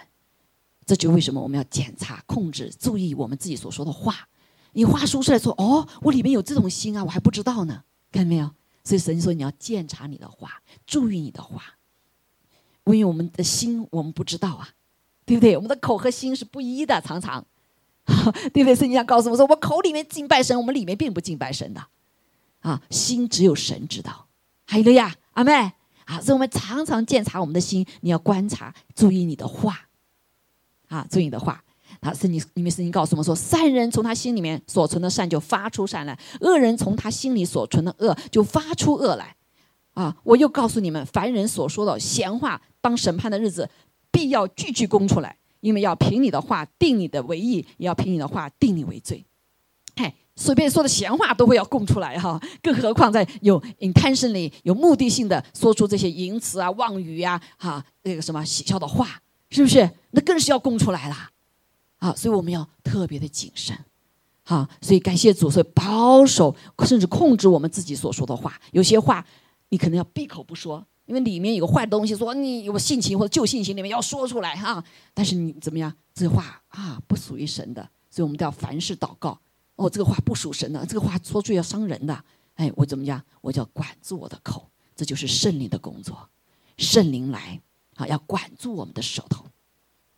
[0.88, 4.28] 这就为什么我们要检查、控制、注意我们自己所说的话。
[4.71, 8.50] 你话说出来说，哦，我里面有这种心啊，我还不知道呢，看到没有？
[8.86, 11.62] 所以神说你要检查你的话，注意你的话，
[12.86, 14.69] 因为我们的心我们不知道啊，
[15.26, 15.58] 对不对？
[15.58, 17.45] 我们的口和心是不一的，常常，
[18.54, 18.73] 对不对？
[18.73, 21.86] 圣经上告诉我说，我口里面敬拜神，我们里面并不敬拜神的，
[22.62, 24.28] 啊，心只有神知道。
[24.65, 25.52] 还有呀，阿妹
[26.06, 29.87] 啊，所以我们常常检查我们的心，你要观察，注意你的话。
[30.88, 31.63] 啊，注意你的话，
[32.00, 39.36] 啊，圣经里面圣经告诉我们说，善人从他心里面所存的善就发出善来，恶人从他心里所存的恶就发出恶来。
[39.93, 43.67] 啊，我又告诉你们，凡人所说的闲话，当审判的日子，
[44.12, 49.26] 必要句句供出来，因为要凭你的话定你的为义，也要凭你的话定你为罪。
[49.95, 59.89] 嘿，随便说的闲话都会要供出来哈，更何况在有 intentionally 有目的性的说出这些淫词啊、妄语呀、哈那个什么喜笑的话，是不是？
[60.12, 61.31] 那更是要供出来啦。
[61.97, 63.77] 啊，所以我们要特别的谨慎。
[64.43, 66.55] 好，所以感谢主，所以保守
[66.86, 68.60] 甚至控制我们自己所说的话。
[68.71, 69.25] 有些话
[69.69, 74.83] 你可能要闭口不说，因为里面有个坏的东西，说你有性情或者旧性情里面要说出来哈。
[75.13, 75.93] 但是你怎么样？
[76.13, 79.38] 这话啊不属于神的，所以我们都要凡事祷告。
[79.75, 82.23] 哦，这个话不属神的，这个话说出去要伤人的。
[82.55, 83.21] 哎，我怎么样？
[83.41, 86.29] 我就要管住我的口，这就是圣灵的工作。
[86.77, 87.62] 圣灵来
[87.97, 89.43] 好，要管住我们的舌头。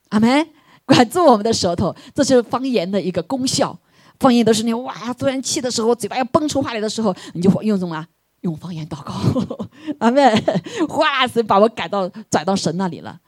[0.09, 0.49] 阿门，
[0.83, 3.79] 管住我们的舌头，这是方言的一个功效。
[4.19, 8.05] 方言都是你哇，突然气的时候，嘴巴要蹦出话来的时候，你就用什么？
[8.41, 9.13] 用方言祷告。
[9.99, 10.43] 阿门，
[10.89, 13.21] 哇塞，把我赶到转到神那里了。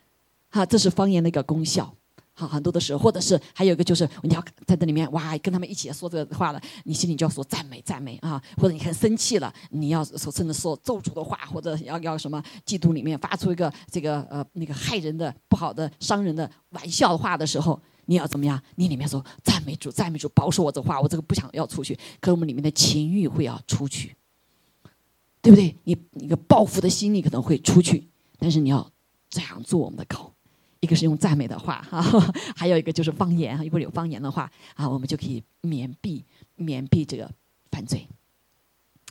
[0.50, 1.96] 好，这是方言的一个功效。
[2.34, 18.60] 好，很多的时候，或者是还有一个就是你要在这里面哇，跟他们一起说这个话了，你心里就要说赞美赞美啊，或者你很生气了，你要说甚至说咒诅的话，或者要要什么嫉妒里面发出一个这个呃那个害人的不好的伤人的玩笑话的时候，你要怎么样？
[18.76, 24.15] 你里面说赞美主，赞美主，保守我这话，我这个不想要出去，可是我们里面的情欲会要出去，
[25.41, 25.76] 对不对？
[25.84, 28.08] 你一个报复的心理可能会出去，
[28.39, 28.89] 但是你要
[29.30, 30.31] 这样做我们的口。
[30.82, 32.02] 一个是用赞美的话哈，
[32.56, 33.63] 还有一个就是方言哈。
[33.63, 37.30] 如果有方言的话啊，我们就可以免避免避这个
[37.72, 38.08] 犯罪。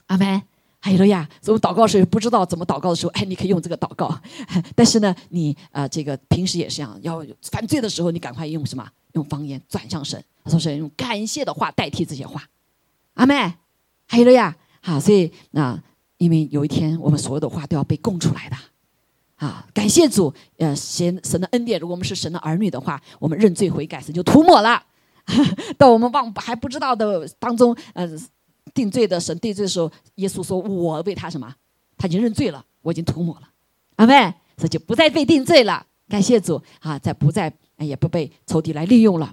[0.06, 0.42] 阿门，
[0.80, 1.28] 还有了呀。
[1.40, 4.20] 所以祷告时不知道怎么祷告的时候，哎，你可以用这个祷告。
[4.74, 8.86] 但是呢，你啊，这个平时也是这样，要犯罪的时候，你赶快用什么？
[9.12, 12.42] 用方言转向神，说是用感谢的话代替这些话。
[13.14, 13.54] 阿妹，
[14.06, 14.56] 还有了呀。
[14.82, 15.80] 好，所以那
[16.18, 18.56] 因为有一天我们所有的话都要被供出来的。
[19.40, 21.80] 啊，感谢主，呃，神神的恩典。
[21.80, 24.82] 如果我们是神的儿女的话，我们认罪悔改，神就涂抹了。
[25.78, 28.06] 到我们忘还不知道的当中，呃，
[28.74, 31.54] 定罪的神定罪的时候，耶稣说：“我为他什么？
[31.96, 33.48] 他已经认罪了，我已经涂抹了。”
[33.96, 35.86] 阿妹，这就不再被定罪了。
[36.06, 39.32] 感谢主，啊，再不再也不被仇敌来利用了。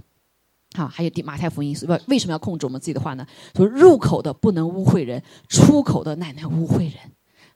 [0.78, 3.28] 好，还有第马太福音是为为什么要控制我们自己的话呢？
[3.56, 6.94] 说入口的不能污秽人，出口的乃能污秽人。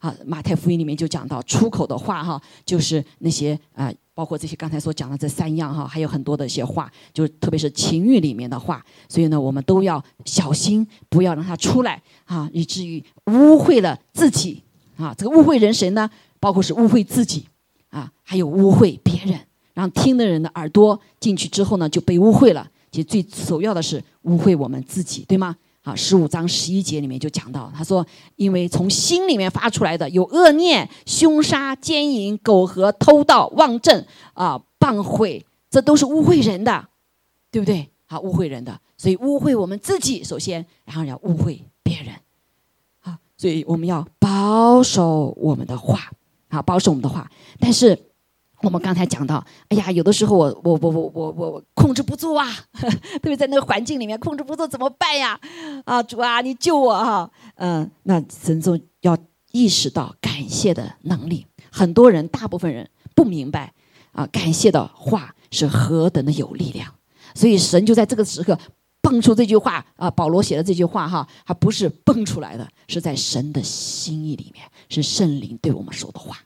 [0.02, 14.64] 啊，马太福音里面就讲到出口的话哈，就是那些啊，包括这些刚才所讲的这三样哈，还有很多的一些话，就特别是情欲里面的话，所以呢，我们都要小心，不要让它出来啊，以至于污秽了自己
[14.98, 15.14] 啊。
[15.16, 16.10] 这个污秽人谁呢？
[16.40, 17.46] 包括是污秽自己
[17.92, 19.40] 啊，还有污秽别人，
[19.76, 22.68] 让听的人的耳朵进去之后呢，就被污秽了。
[22.92, 25.56] 其实最首要的是污秽我们自己，对吗？
[25.84, 36.88] 啊，十五章十一节里面就讲到，他说，因为从心里面发出来的有恶念、凶杀、奸淫、苟合、偷盗、妄政啊、谤毁，这都是污秽人的，
[37.50, 37.90] 对不对？
[38.06, 42.14] 好，污秽人的，所以污秽我们自己首先，然后要污秽别人，
[43.00, 46.12] 好，所以我们要保守我们的话，
[46.50, 48.11] 好，保守我们的话，但是。
[48.64, 55.40] 我们刚才讲到，哎呀，有的时候我我我我我我控制不住啊， 特别在那个环境里面控制不住怎么办呀？
[55.86, 57.30] 啊，主啊，你救我哈！
[57.56, 59.18] 嗯，那神宗要
[59.52, 61.46] 意识到感谢的能力。
[61.72, 63.74] 很多人，大部分人不明白
[64.12, 66.94] 啊，感谢的话是何等的有力量。
[67.34, 68.58] 所以神就在这个时刻
[69.02, 76.38] 蹦出这句话啊，保罗写的这句话哈，它不是蹦出来的，是在神的心意里面，是圣灵对我们说的话。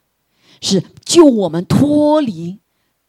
[0.60, 2.58] 是救我们脱离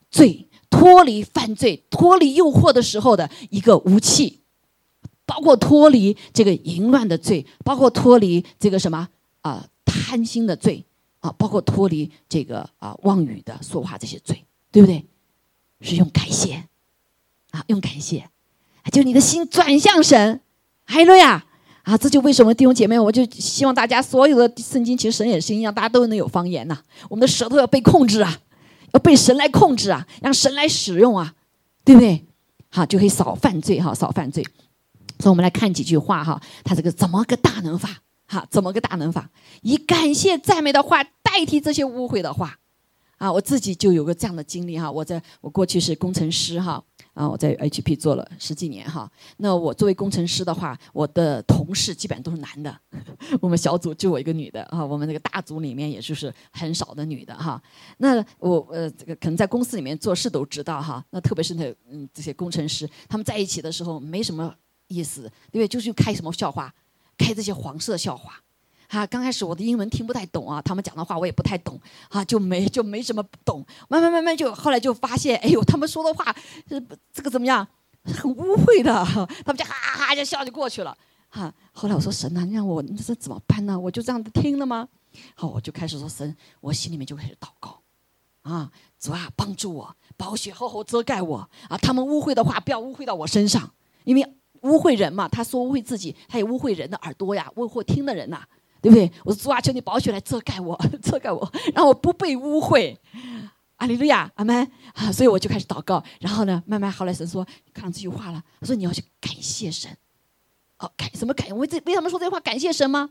[0.10, 4.42] 罪、脱离犯罪、脱离诱惑的时候的一个武器，
[5.26, 9.10] 包括脱离这个淫乱的罪，包括脱离这个什么
[9.42, 10.86] 啊贪心的罪
[11.20, 15.06] 啊，包括脱离这个啊妄语的说话这些罪，对不对？
[15.82, 16.64] 是用感谢
[17.52, 18.30] 啊，用感谢，
[18.92, 20.42] 就你的心转向神，
[20.86, 21.47] 哈利路亚。
[21.88, 26.78] 啊，这就为什么弟兄姐妹，我就希望大家所有的圣经，其实神也是一样，大家都能有方言呐。
[27.08, 28.40] 我们的舌头要被控制啊，
[28.92, 31.34] 要被神来控制啊，让神来使用啊，
[31.86, 32.26] 对不对？
[32.68, 34.46] 好，就可以少犯罪哈，少犯罪。
[35.20, 37.90] 所以我们来看几句话哈，他这个怎么个大能法？
[38.28, 39.30] 哈，怎么个大能法？
[39.62, 42.58] 以感谢赞美的话代替这些污秽的话。
[43.18, 46.84] 啊，我自己就有个这样的经历哈，我在我过去是工程师哈。
[47.14, 49.12] 啊，我在 HP 做了十几年哈。
[49.38, 52.80] 那我作为工程师的话，我的同事基本都是男的。
[53.42, 54.86] 我们小组就我一个女的啊。
[54.86, 57.60] 我们那个大组里面也就是很少的女的哈。
[57.98, 61.04] 那我呃，这个可能在公司里面做事都知道哈。
[61.10, 64.54] 那特别是那嗯这些工程师，他们在一起的时候没什么
[64.88, 65.68] 意思，因为？
[65.68, 66.72] 就是开什么笑话，
[67.18, 68.40] 开这些黄色笑话。
[68.90, 73.66] 哈，刚开始我的英文听不太懂啊，他们讲的话我也不太懂，啊，就没就没什么懂。
[73.90, 76.34] 慢慢慢慢就后来就发现，哎呦，他们说的话，
[76.66, 77.68] 这这个怎么样，
[78.04, 78.94] 很污秽的，
[79.46, 80.98] 他们就哈哈就笑就过去了。
[81.30, 83.78] 哈，后来我说神啊，让我这怎么办呢？
[83.78, 84.88] 我就这样子听了吗？
[85.36, 87.82] 好，我就开始说神，我心里面就开始祷告，
[88.44, 93.70] 啊，主啊，帮助我，宝血厚厚遮盖我啊，他们污秽的话不要污秽到我身上，
[94.06, 98.48] 因为污秽人嘛，他说污秽自己，他也污秽人的耳朵呀，污秽听的人呐。
[98.88, 99.12] 对不对？
[99.26, 102.96] 我说主啊，求你宝血来遮盖我， 遮盖我，让我不被污秽。
[103.76, 104.72] 阿里路亚，阿门。
[104.94, 106.04] 啊，所以我就开始祷告。
[106.22, 109.96] 然后呢，慢慢后来神说，看到这句话了，他说你要去感谢神。
[110.80, 111.50] 哦，感什么感？
[111.58, 112.40] 为这为什么说这话？
[112.40, 113.10] 感谢神吗？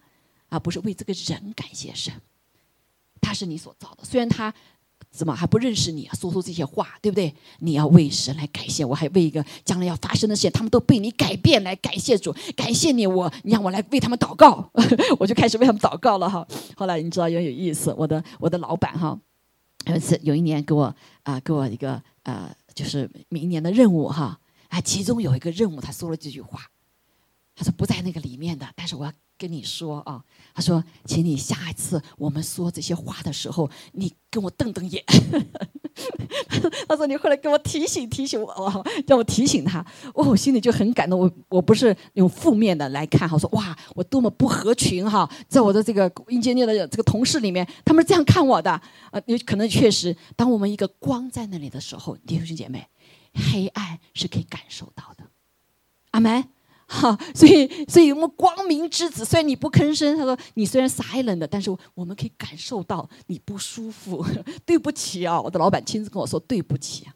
[0.49, 2.13] 啊，不是为这个人感谢神，
[3.21, 4.55] 他是你所造的，虽然他。
[5.17, 6.15] 怎么还不认识你啊？
[6.15, 7.35] 说出这些话，对不对？
[7.61, 14.71] 你要为神来感谢，我还为一个将来要发生的事情，他们都被你改变来感谢主，感谢你，我你让我来为他们祷告，
[15.19, 16.47] 我就开始为他们祷告了哈。
[16.77, 19.19] 后来你知道也有意思，我的我的老板哈，
[19.87, 26.61] 有一次有一年给我啊给我一个呃就是明年的任务哈，啊其中有一个任务他说了这句话，
[27.57, 29.13] 他说不在那个里面的，但是我要。
[29.39, 35.05] 跟你说啊，他说，请你下一次我们说这些话的时候，你跟我瞪瞪眼。
[36.89, 39.85] 他说你后来给我提醒提醒我，哦，叫我提醒他。
[40.15, 41.21] 哦，我心里就很感动。
[41.21, 48.71] 我我不是用负面的来看哈，说哇，我多么不合群哈，在我的这个阴间界的这个同事里面，他们是这样看我的。
[48.71, 52.89] 啊，有可能确实，当我们一个光在那里的时候，弟兄姐妹，
[53.35, 55.25] 黑暗是可以感受到的。
[56.13, 56.56] 阿门。
[56.89, 64.25] 哈，所以，所以我们光明之子，虽然你不吭声，他说你虽然 silent 的，但是我们可以感受到你不舒服。
[64.65, 67.15] 对不起啊，我的老板亲自跟我说对不起啊，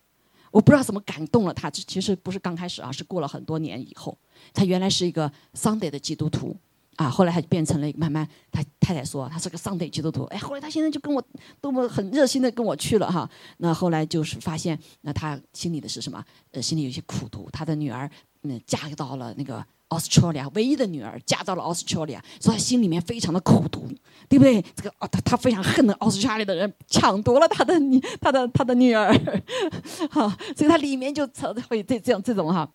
[0.51, 1.71] 我不知道怎么感动了他。
[1.71, 4.19] 这其实不是刚开始啊，是过了很多年以后，
[4.53, 6.57] 他原来是一个 Sunday 的基督徒
[6.97, 11.23] 啊，后来他就变成了慢慢，他太太说他是个 Sunday 基督徒，哎，后来他现在就跟我
[11.61, 13.31] 多么很热心的跟我去了哈。
[13.59, 16.25] 那后来就是发现，那他心里的是什么？
[16.51, 18.11] 呃，心里有些苦毒，他的女儿。
[18.43, 23.87] 嗯，嫁到了那个 Australia，唯一的女儿嫁到了 Australia，所以她心里面非常的苦毒，
[24.29, 24.63] 对不对？
[24.75, 29.13] 这个啊，她她非常恨的 Australia 的人抢夺了他的女， 他的他的女儿，
[30.11, 31.27] 哈，所以她里面就
[31.69, 32.67] 会这这样这种哈。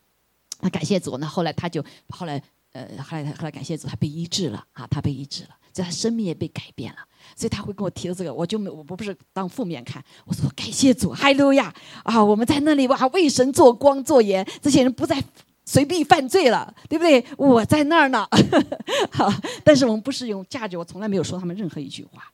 [0.61, 6.99] 那感谢主，那后来他就后来呃，后来后来感谢主，他被医治了啊，他被医治了，所以他生命也被改变了。
[7.35, 11.73] 所以他会跟我提的这个，我就没我不是当负面看，我说感谢主，哈利路亚
[12.03, 12.23] 啊！
[12.23, 15.23] 我们在那里哇，为神做光做盐，这些人不再。
[15.65, 17.25] 随地犯罪了，对不对？
[17.37, 18.27] 我在那儿呢，
[19.11, 19.31] 好，
[19.63, 22.31] 但是我们不是用价值，我从来没有说他们任何一句话。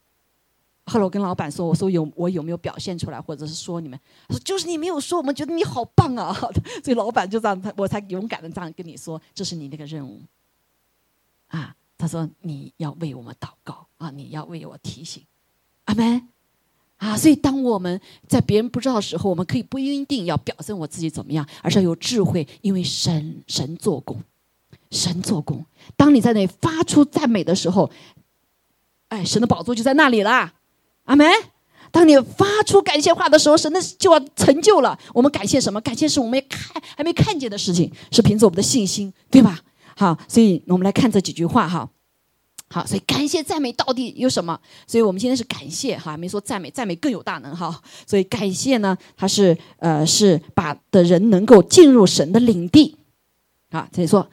[0.85, 6.33] 后来我跟老板说，我说有我有没有表现出来，或者是说你们，他说就是你没有说，我们觉得你好棒啊，
[6.83, 10.21] 所以老板就这样，他我才勇敢的这样跟你说，这是你那个任务。
[11.47, 15.23] 啊，他说你要为我们祷告啊，你要为我提醒，
[15.85, 16.27] 阿门。
[17.01, 24.21] 啊，所以当我们在别人不知道的时候，我们可以不一定要表现我自己怎么样，而是要有智慧，因为神神做工，
[24.91, 25.65] 神做工。
[25.97, 27.89] 当你在那发出赞美的时候，
[29.07, 30.53] 哎，神的宝座就在那里啦，
[31.05, 31.27] 阿门。
[31.89, 34.97] 当你发出感谢话的时候，神的就要成就了。
[35.15, 35.81] 我们感谢什么？
[35.81, 39.59] 感谢是我们看还没看见的事情，是凭着我们的信心，对吧？
[39.95, 41.89] 好，所以我们来看这几句话哈。
[42.73, 44.57] 好，所以感谢赞美到底有什么？
[44.87, 47.81] 所以我们今天是感谢哈，没说赞美，赞美更有大能哈。
[48.07, 52.95] 所以感谢呢，它是呃是把的人能够进入神的领地
[53.71, 53.89] 啊。
[53.91, 54.25] 这里说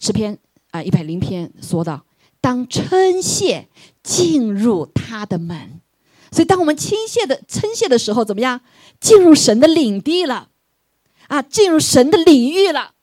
[0.00, 0.36] 诗篇
[0.72, 2.04] 啊一百零篇说到，
[2.40, 3.68] 当称谢
[4.02, 5.80] 进入他的门，
[6.32, 8.60] 所以当我们倾泻的称谢的时候，怎么样？
[8.98, 10.48] 进入神的领地了
[11.28, 12.94] 啊，进入神的领域了。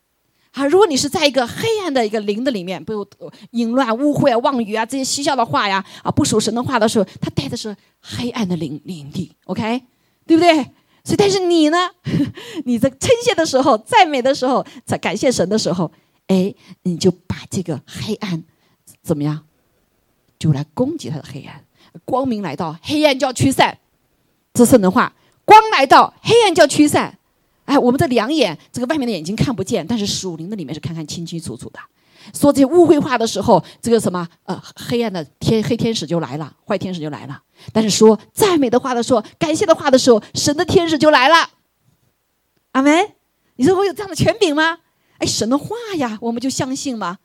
[0.54, 3.06] 啊，如果你是在一个黑暗的一个灵的里面，比如
[3.52, 9.82] 淫乱、污秽啊、妄语啊这些嬉笑的话呀，啊不属神的话的时候，他带的是黑暗的灵灵地，OK，
[10.28, 10.54] 对不对？
[11.04, 11.90] 所以，但是你呢，
[12.66, 15.92] 你在称谢的时候、赞美的时候、在感谢神的时候，
[16.28, 16.54] 哎，
[16.84, 18.44] 你就把这个黑暗
[19.02, 19.44] 怎么样，
[20.38, 21.62] 就来攻击他的黑暗，
[22.06, 23.80] 光明来到，黑暗就要驱散，
[24.54, 25.14] 这是的话，
[25.44, 27.18] 光来到，黑暗就要驱散。
[27.66, 31.80] 哎，我们的两眼，这个外面的眼睛看不见，但是属灵的里面是看看清清楚楚的。
[32.34, 37.42] 说这些污秽话的时候，这个什么呃，黑暗的天黑天使就来了，坏天使就来了。
[37.72, 41.50] 但是说赞美的话的时候，感谢的话的时候，神的天使就来了。
[42.72, 43.12] 阿门。
[43.58, 44.80] 你说我有这样的权柄吗？
[45.20, 47.20] 哎，神的话呀，我们就相信吗？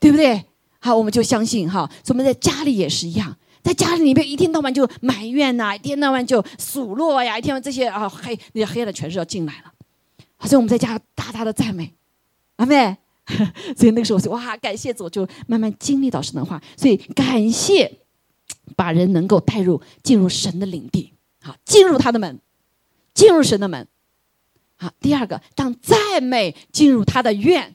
[0.00, 0.44] 对不对？
[0.78, 1.90] 好，我们就相信哈。
[2.08, 9.73] 我们在家里也是一样，在家里里面一天到晚就埋怨呐，一天到晚就数落呀，一天到晚这些啊黑那些黑暗的权势要进来了。
[10.44, 11.94] 所以我们在家大大的赞美，
[12.56, 12.96] 阿妹
[13.76, 16.62] 所以那个时候就，哇，感谢主，就慢慢经历到神的话。
[16.76, 18.00] 所以感谢，
[18.76, 22.38] 把人能够带入进入神的领地，好，进入他的门，
[23.14, 23.88] 进入神的门。
[24.76, 27.74] 好，第二个，当赞美进入他的院，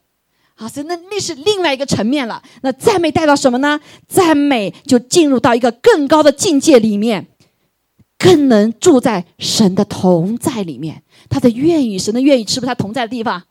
[0.54, 2.44] 好，所以那那是另外一个层面了。
[2.62, 3.80] 那赞美带到什么呢？
[4.08, 7.26] 赞美就进入到一个更高的境界里面，
[8.20, 11.02] 更能住在神的同在里面。
[11.30, 13.42] 他的愿与，神的愿意，是不是他同在的地方？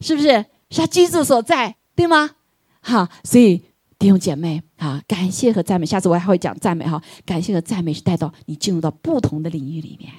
[0.00, 0.28] 是不是？
[0.70, 2.30] 是他居住所在，对吗？
[2.80, 3.60] 好，所以
[3.98, 7.02] 弟兄姐妹，啊，感谢和赞美，下次我还会讲赞美哈。
[7.26, 10.12] 感谢和赞美是带到你进入到不同的领域里面。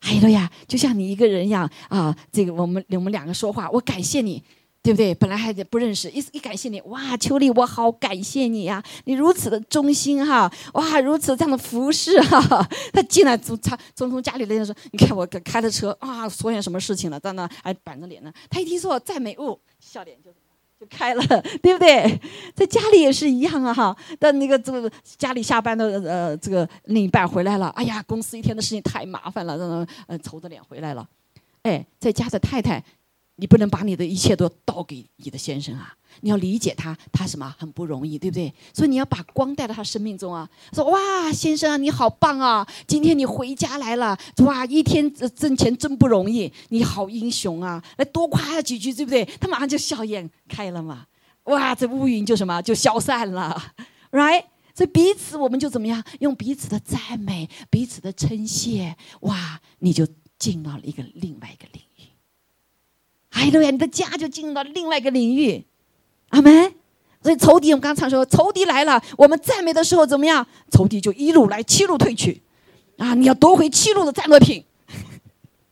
[0.00, 4.42] 还有呀，就像你一个人一样啊，这个我们我们两个说话，我感谢你。
[4.86, 5.12] 对不对？
[5.16, 8.80] 本来还不认识，一一感谢你，哇，秋丽，我好感谢你呀！
[9.06, 12.64] 你如此的忠心哈，哇，如此这样的服侍哈。
[12.94, 17.18] 他进来从他从从家里来说，你看我开的车啊，出现什么事情了？
[17.18, 18.32] 在那还板着脸呢。
[18.48, 20.30] 他一听说赞美物，笑脸就
[20.78, 21.26] 就开了，
[21.60, 22.20] 对不对？
[22.54, 23.96] 在家里也是一样啊哈。
[24.20, 31.04] 但那个这个家里下班的呃这个另一半回来了，哎呀，公司一天的事情太麻烦了，让呃愁着脸回来了。
[31.62, 32.80] 哎，在家的太太。
[33.36, 35.94] 你不能把你的一切都倒给你的先生啊！
[36.22, 38.52] 你要理解他，他什么很不容易，对不对？
[38.72, 40.48] 所以你要把光带到他生命中啊！
[40.72, 42.66] 说哇，先生啊，你好棒啊！
[42.86, 47.82] 今天你回家来了，哇，一天挣钱真不容易，你好英雄啊！
[47.98, 49.24] 来多夸他几句，对不对？
[49.38, 51.06] 他马上就笑颜开了嘛！
[51.44, 53.74] 哇，这乌云就什么就消散了
[54.12, 54.44] ，right？
[54.74, 56.02] 所以彼此我们就怎么样？
[56.20, 60.08] 用彼此的赞美，彼此的称谢，哇，你就
[60.38, 61.82] 进到了一个另外一个领。
[63.36, 65.62] 哎，对呀，你的家就进入到另外一个领域，
[66.30, 66.72] 阿门。
[67.22, 70.46] 所以仇敌，我们刚才说，仇敌来了，我们赞美的时候怎么样？
[70.70, 72.40] 仇敌就一路来，七路退去，
[72.96, 74.64] 啊，你要夺回七路的战果品，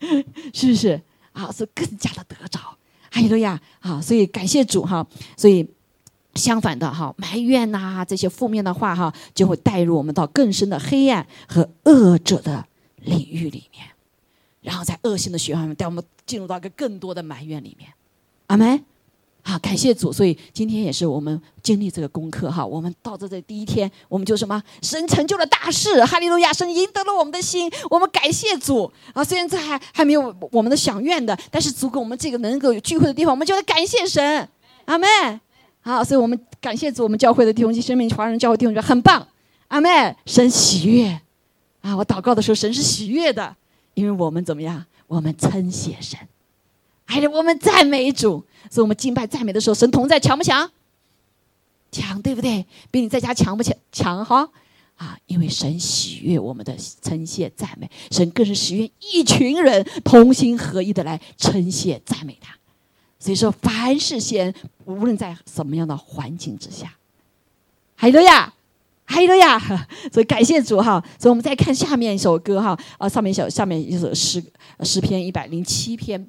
[0.52, 1.00] 是不是？
[1.32, 2.60] 啊，是更加的得着。
[3.10, 5.06] 哎，对呀，啊，所以感谢主哈。
[5.36, 5.66] 所以
[6.34, 13.93] 相反的哈，埋怨呐，这些负面的话哈，就会带入我们到更深的黑暗和恶者的领域里面。
[14.64, 17.92] 然后在恶性的循环里面，带我们进入到一个更多的埋怨里面，
[18.46, 18.84] 阿门。
[19.46, 20.10] 好，感谢主。
[20.10, 22.64] 所以今天也是我们经历这个功课哈。
[22.64, 24.62] 我们到这这第一天，我们就什么？
[24.80, 26.50] 神成就了大事，哈利路亚！
[26.50, 29.22] 神赢得了我们的心，我们感谢主啊。
[29.22, 34.48] 虽然这还还没有我们的想愿的，但是足够我们这个能够有聚会的地方，我们就要感谢神，
[34.86, 35.06] 阿门。
[35.82, 39.28] 好，所以我们感谢主，我们教会的弟兄及生命华人教会弟兄很棒，
[39.68, 40.16] 阿妹。
[40.24, 41.20] 神喜悦
[41.82, 41.94] 啊！
[41.94, 43.54] 我祷告的时候，神是喜悦的。
[43.94, 44.84] 因为我们怎么样？
[45.06, 46.18] 我们称谢神，
[47.04, 48.44] 还是我们赞美主？
[48.70, 50.70] 所以我们敬拜赞美的时候，神同在强不强？
[51.92, 52.66] 强，对不对？
[52.90, 53.76] 比你在家强不强？
[53.92, 54.48] 强哈！
[54.96, 62.56] 啊，因为神喜悦我们的称谢赞美，神更是喜悦一群人同心合一的来称谢赞美他。
[63.18, 64.54] 所以说，凡事先，
[64.86, 66.94] 无论在什么样的环境之下，
[67.94, 68.54] 还有呀。
[69.04, 69.58] 还有呀，
[70.12, 71.02] 所以感谢主哈。
[71.18, 74.42] 所以我们再看下面一首歌哈，啊，上面小下面一首诗
[74.80, 76.26] 诗篇一百零七篇，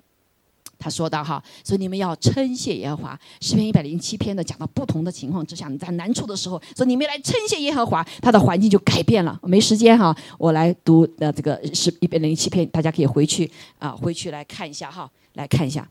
[0.77, 3.19] 他说到哈，所以你们要称谢耶和华。
[3.39, 9.39] 诗篇一百零七篇的讲到不同的情况之下，你在难处的时候，说你们来称谢耶和华，他的环境就改变了。
[9.43, 13.49] 没时间哈，我来读的这个诗一百零七篇，大家可以回去
[13.79, 15.87] 啊，回去来看一下哈，来看一下，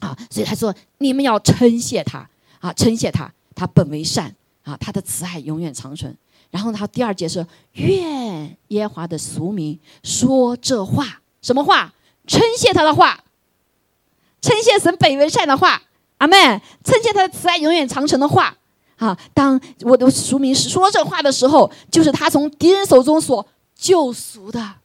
[0.00, 2.28] 啊，所以他说你们要称谢他
[2.60, 4.34] 啊，称谢他，他本为善。
[4.64, 6.14] 啊，他的慈爱永远长存。
[6.50, 11.92] 然后他第二节是愿耶华的俗民说这话，什么话？
[12.26, 13.22] 称谢他的话，
[14.40, 15.82] 称谢神本为善的话。
[16.18, 16.38] 阿门。
[16.82, 18.56] 称谢他的慈爱永远长存的话。
[18.96, 24.76] 啊，当我的俗民说这话的时候，就是他从敌人手中所救赎的。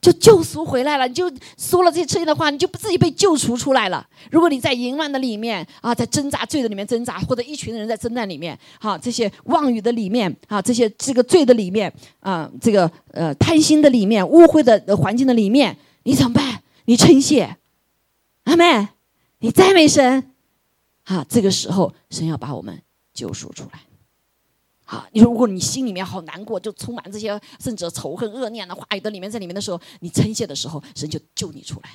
[0.00, 4.06] 就救赎回来了，你就说了这些称谢的话，你就不自己被救赎出来了。
[4.30, 16.62] 如果你在淫乱的里面啊，在挣扎罪的里面挣扎，或者一群人在争战里面，哈，这些妄语的里面啊，这些这个罪的里面啊，这个呃贪心的里面，污秽的环境的里面，你怎么办？
[16.86, 17.58] 你称谢，
[18.44, 18.88] 阿妹，
[19.40, 20.32] 你赞美神，
[21.04, 22.80] 啊，这个时候神要把我们
[23.12, 23.80] 救赎出来。
[24.90, 31.90] 好，你说如果你心里面好难过，就充满这些甚至仇恨、恶念的话语的里面，在里面的时候，你称谢的时候，神就救你出来。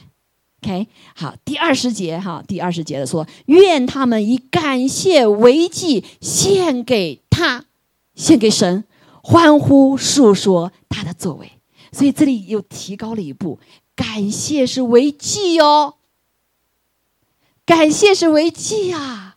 [0.64, 7.66] OK，好，第二十节哈，第二十节的说，愿他们以感谢为祭献给他，
[8.16, 8.86] 献给神，
[9.22, 11.52] 欢呼述说他的作为。
[11.92, 13.60] 所以这里又提高了一步，
[13.94, 15.96] 感谢是为祭哦，
[17.66, 19.36] 感谢是为祭啊，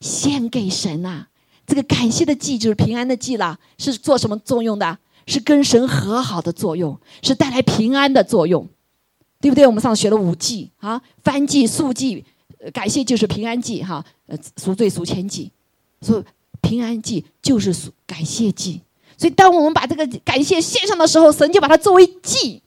[0.00, 1.26] 献给神呐。
[1.66, 4.98] 这个感谢的祭就是平安的祭了，是做什么作用的？
[5.26, 8.68] 是跟神和好的作用，是带来平安的作用，
[9.40, 9.66] 对不对？
[9.66, 12.22] 我们上次学了五祭啊，翻祭、速祭、
[12.74, 15.50] 感谢就是平安祭哈，呃，赎罪赎千祭，
[16.02, 16.24] 所以
[16.60, 18.82] 平安祭就是赎感谢祭。
[19.16, 22.60] 所以，当我们把这个感谢献上的时候，神就把它作为祭，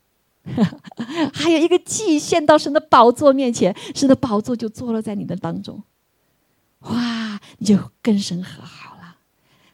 [1.34, 5.84] 还有一个祭献到神的宝座面前，神的宝座就坐落在你的当中。
[6.82, 9.18] 哇，你就跟神和好了，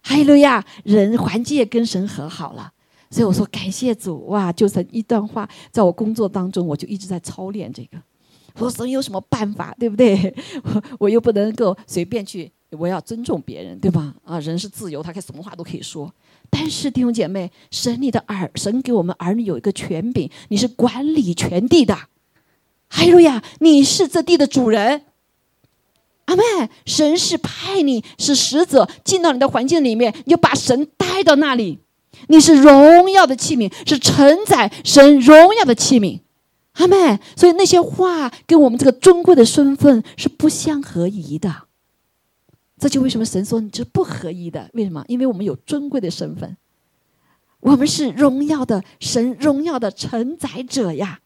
[0.02, 0.66] 哈利路亚！
[0.84, 2.72] 人环境也跟神和好了。
[3.12, 4.52] 所以我说感谢主哇！
[4.52, 7.98] 就是一段话，在我工作当中，我就一直在操练这个。
[8.56, 10.34] 我说神有什么办法，对不对？
[10.64, 14.16] 我 我又不能够随便去，我要尊重别人，对吧？
[14.24, 16.12] 啊，人是自由，他可以什么话都可以说。
[16.50, 21.96] 但是弟兄姐妹，神你的儿，神给我们儿女有一个权柄，你是管理全地的。
[22.90, 23.44] 哈利路亚！
[23.60, 25.04] 你是这地的主人。
[26.34, 31.80] 阿妹，神是派你是使者进到你的环境里面，你就把神带到那里。
[32.28, 36.20] 你是荣耀的器皿，是承载神荣耀的器皿，
[36.74, 37.20] 阿妹。
[37.36, 41.64] 所以那些话跟我们这个尊贵的身份是不相合宜的。
[42.80, 44.70] 这就为什么神说你是不合宜的？
[44.74, 45.06] 为什么？
[45.08, 46.58] 因为我们有尊贵的身份，
[47.60, 51.20] 我们是荣耀的神荣耀的承载者呀。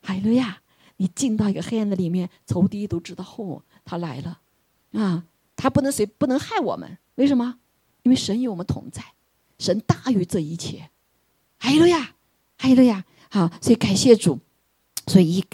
[0.00, 0.58] 海路亚，
[0.98, 4.40] 你进到一个黑暗的里面，仇敌都知道后他来了。
[4.92, 5.24] 啊，
[5.54, 7.58] 他不能随不能害我们，为什么？
[8.02, 9.02] 因为神与我们同在，
[9.58, 10.90] 神大于这一切，
[11.58, 12.14] 还有呀，
[12.56, 14.38] 还有呀，好，所以感谢主，
[15.06, 15.44] 所以以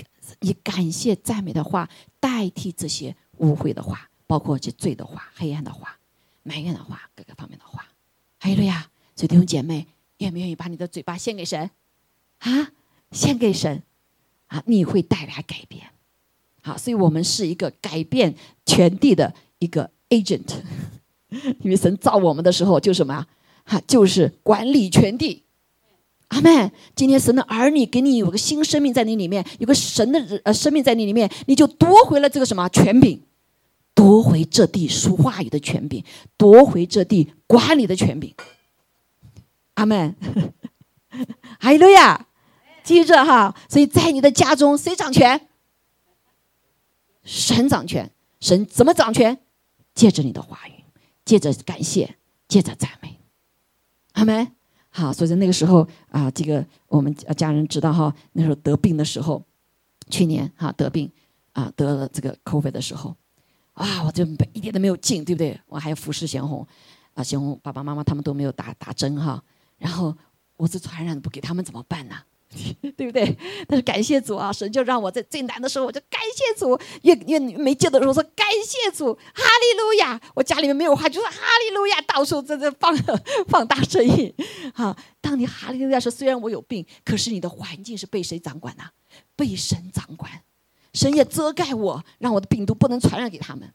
[0.41, 1.89] 以感谢赞美的话
[2.21, 5.99] 代替这些污秽的话，包括这罪的话、黑暗的话、
[6.43, 7.87] 埋怨的话、各个方面的话，
[8.39, 9.89] 还有呀，所以弟兄姐妹，
[10.19, 11.71] 愿不愿意把你的嘴巴献给神？
[12.41, 12.73] 啊？
[13.11, 13.83] 献给神。
[14.53, 15.87] 啊，你会带来改变，
[16.61, 18.35] 好，所以我们是一个改变
[18.67, 20.45] 全地的一个 agent。
[21.65, 23.27] 因为神造我们的时候就什么啊？
[23.65, 25.45] 哈，就是管理全地。
[26.29, 26.71] 阿门。
[26.95, 33.23] 今天神的儿女给你有个新生命在你里面，有个神的呃生命在你里面，你就夺回了这个什么权柄，
[33.95, 36.05] 夺回这地说话语的权柄，
[36.37, 38.35] 夺回这地管理的权柄。
[39.75, 40.15] 阿门。
[41.59, 42.27] 哈利路亚。
[42.85, 45.49] 记着哈，所以在你的家中谁掌权？
[47.25, 48.11] 神掌权。
[48.41, 49.39] 神怎么掌权？
[49.95, 50.73] 借着你的话语。
[51.25, 52.17] 借着感谢，
[52.49, 53.21] 借着赞美，
[54.15, 54.57] 阿门。
[54.91, 59.41] 好，所以那个时候啊，这个我们家人知道哈，那时候得病的时候，
[60.11, 61.09] 去年哈得病
[61.53, 63.15] 啊得了这个 COVID 的时候，
[63.75, 65.59] 啊，我就一点都没有劲，对不对？
[65.67, 66.67] 我还要服侍贤红，
[67.15, 69.41] 啊，贤红爸爸妈妈他们都没有打打针哈，
[69.79, 70.13] 然后
[70.57, 72.17] 我这传染不给他们怎么办呢？
[72.97, 73.37] 对不对？
[73.67, 80.21] 但是感谢主啊，神就让我在最难的时候，我就感谢主；越越没劲的时候说感谢主，哈利路亚！
[80.35, 82.97] 我家里面没有话，就说哈利路亚，到处在这放
[83.49, 84.33] 放大声音。
[84.75, 88.85] 啊，当你哈利路亚说，虽然我有病，可是你的环境是被谁掌管呢？
[89.37, 90.31] 被神掌管，
[90.93, 93.73] 神也遮盖我，让我的病毒不能传染给他们。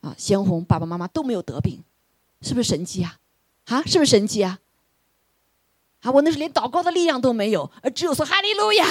[0.00, 1.82] 啊，鲜红爸爸妈妈都没有得病，
[2.42, 3.18] 是不是神迹啊？
[3.64, 4.58] 啊，是不是神迹啊？
[6.00, 6.10] 啊！
[6.10, 8.86] 我那时连祷告的力量都没有，而只有说哈利路亚，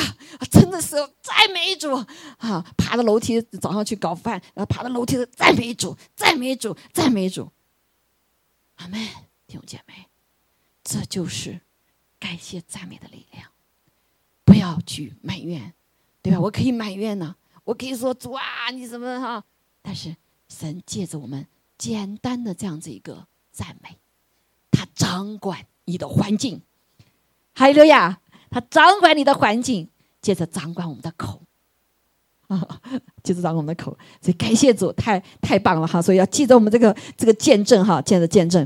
[0.51, 1.93] 真的是赞美主
[2.37, 2.65] 啊！
[2.77, 7.51] 爬着楼梯早上去搞饭，然后爬着楼梯赞美主，赞美主，赞美主。
[8.75, 8.99] 阿门，
[9.47, 10.07] 弟兄姐妹，
[10.83, 11.61] 这就是
[12.19, 13.49] 感谢赞美的力量。
[14.43, 15.73] 不要去埋怨，
[16.21, 16.39] 对吧？
[16.39, 19.43] 我可以埋怨呢，我可以说主啊，你怎么哈？
[19.81, 20.15] 但是
[20.49, 21.47] 神借着我们
[21.77, 23.97] 简单的这样子一个赞美，
[24.71, 26.61] 他掌管你的环境。
[27.55, 28.19] 哈利路亚！
[28.51, 29.89] 他掌管你的环境，
[30.21, 31.41] 接着掌管我们的口，
[32.47, 32.79] 啊，
[33.23, 33.97] 接着掌管我们的口。
[34.21, 36.01] 所以感谢主，太太棒了哈！
[36.01, 38.65] 所以要记着我们这个这个见证哈，见着见证。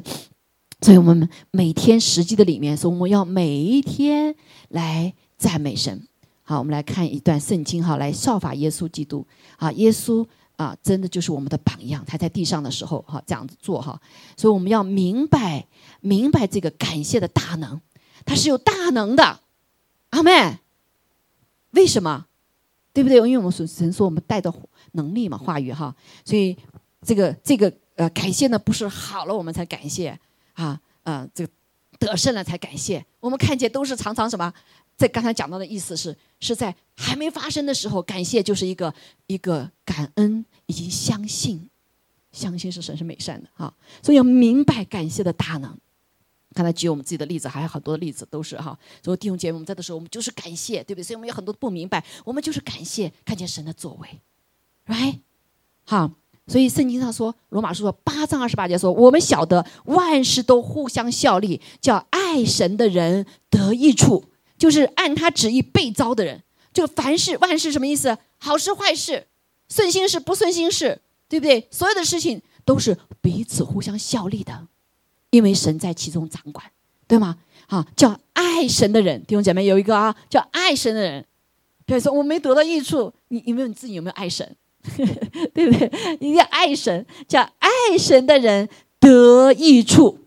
[0.81, 4.35] 所以我们每天实际的里面说，我们要每一天
[4.69, 6.07] 来赞美神。
[6.43, 9.25] 好，我们来看一段圣经哈，来效法耶稣基督
[9.57, 9.71] 啊！
[9.71, 10.25] 耶稣
[10.55, 12.03] 啊，真的就是我们的榜样。
[12.07, 13.99] 他在地上的时候哈，这样子做哈。
[14.37, 15.67] 所以我们要明白
[16.01, 17.79] 明白这个感谢的大能。
[18.29, 19.39] 他是有大能的，
[20.11, 20.59] 阿妹，
[21.71, 22.27] 为什么？
[22.93, 23.17] 对不对？
[23.17, 24.53] 因为我们神说我们带的
[24.91, 26.55] 能力嘛，话语哈，所以
[27.01, 30.19] 这个这个呃感谢呢，不是好了我们才感谢
[30.53, 31.51] 啊，呃，这个
[31.97, 33.03] 得胜了才感谢。
[33.19, 34.53] 我们看见都是常常什么，
[34.95, 38.93] 在刚才讲到的意思是，是在还没发生的时候，感谢就是一个
[39.25, 41.67] 一个感恩以及相信，
[42.31, 43.73] 相信是神是美善的啊，
[44.03, 45.75] 所以要明白感谢的大能。
[46.53, 48.77] 刚才举我们自己的例子，还有很多的例子都是哈。
[49.03, 51.03] 所以弟兄姐妹，我们在的时候，我们就是感谢，对不对？
[51.03, 54.21] 所以我们有很多不明白，我们就是感谢，看见神的作为
[54.87, 55.19] ，right？
[55.85, 56.11] 好，
[56.47, 64.25] 所以圣经上说，罗马书说八章二十八节说，我们晓得万事都互相效力，叫爱神的人得益处，
[64.57, 66.43] 就是按他旨意被招的人。
[66.73, 68.17] 这个凡事万事什么意思？
[68.37, 69.27] 好事坏事，
[69.67, 71.67] 顺心事不顺心事，对不对？
[71.71, 74.67] 所有的事情都是彼此互相效力的，
[75.31, 76.65] 因为神在其中掌管，
[77.07, 77.37] 对吗？
[77.67, 81.25] 好，叫爱神的人，弟兄姐妹有一个啊，叫爱神的人。
[81.85, 84.55] 比如说我没得到益处，你有没有你自己有没有爱神？
[85.53, 85.87] 对不对？
[86.15, 88.69] 一定要爱神，叫爱神的人
[88.99, 90.19] 得益处。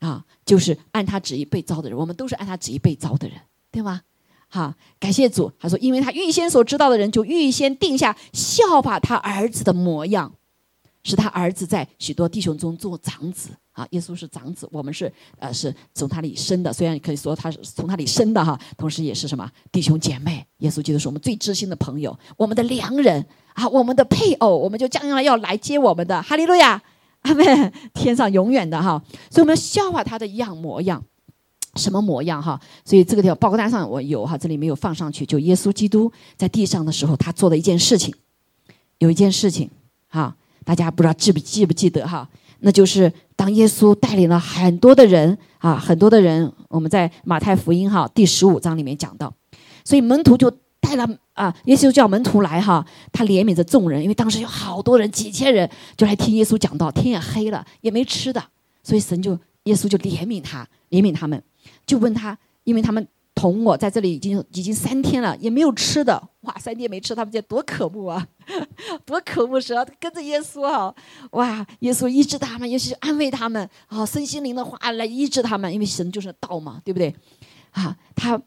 [0.00, 3.38] 啊，就是按他旨意被造的人，我们都是按他旨意被造的人，
[3.70, 4.02] 对吗？
[4.48, 5.50] 好，感谢主。
[5.58, 10.32] 他说，因为他预先所知道的人，就预先定下效法他儿子的模样，
[11.04, 13.50] 是他儿子在许多弟兄中做长子。
[13.70, 20.46] 啊，耶稣是长子，我们是呃是从他里生的，虽然可以说他是从他里生的哈，同时也是什么弟兄姐妹。
[20.58, 26.22] 耶稣基督是我们最知心的朋友，我们的良人啊，我们的配偶，我们就将来要来接我们的。
[26.22, 26.80] 哈利路亚，
[27.22, 27.72] 阿门。
[27.92, 31.02] 天上永远的哈，所以我们要效法他的样模样，
[31.74, 32.60] 什么模样哈？
[32.84, 35.26] 所以这个地方报告单上我有哈，这里没有放上去。
[35.26, 38.14] 就耶稣基督在地上的时候，他做的一件事情，
[38.98, 39.68] 有一件事情
[40.06, 42.28] 哈，大家不知道记不记不记得哈？
[42.60, 49.32] 那就是当耶稣带领了很多的人啊，很多的人，我们在马太福音哈第十五章里面讲到，
[49.84, 50.50] 所以门徒就
[50.80, 58.42] 带了啊，耶稣叫门徒来哈，他怜悯着众人，因为当时有好多人，几千人就来听耶稣讲道，天也黑了，也没吃的，
[58.82, 61.42] 所以神就耶稣就怜悯他，怜悯他们，
[61.86, 63.06] 就问他，因为他们。
[63.44, 68.26] 同我在这里已经已经三天了，也没有吃的，哇，三天没吃，他们这多可恶啊，
[69.04, 70.94] 多可恶是啊，跟着耶稣哈，
[71.32, 77.14] 哇，耶稣医治他们，也是安慰他们，啊，身心灵的话来医治他们，因为神就是道嘛，对不对？
[77.72, 78.40] 啊，他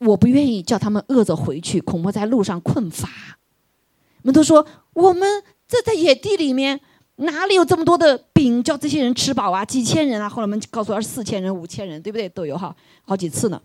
[0.00, 3.08] 我不愿意叫他们饿着回去，恐怕在路上困乏。
[3.08, 6.78] 我们都说，我们这在野地里面
[7.16, 9.64] 哪里有这么多的饼叫这些人吃饱啊？
[9.64, 12.28] 几千人啊，后来我们告诉二四千人、五千人，对不对？
[12.28, 12.76] 都有哈，
[13.06, 13.58] 好几次呢。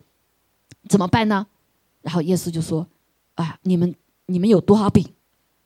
[0.88, 1.46] 怎么办呢？
[2.02, 2.88] 然后耶稣就说
[3.36, 3.94] ：“啊，你们
[4.28, 5.06] 你们有多少饼？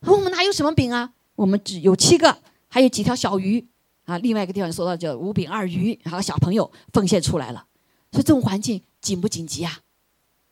[0.01, 1.13] 我们哪有什么饼啊？
[1.35, 2.35] 我们只有七个，
[2.67, 3.63] 还有几条小鱼
[4.05, 4.17] 啊。
[4.17, 7.65] 另外一个地方说到叫五饼二鱼，然后小朋友奉献出来了。
[8.11, 9.79] 所以这种环境紧不紧急啊？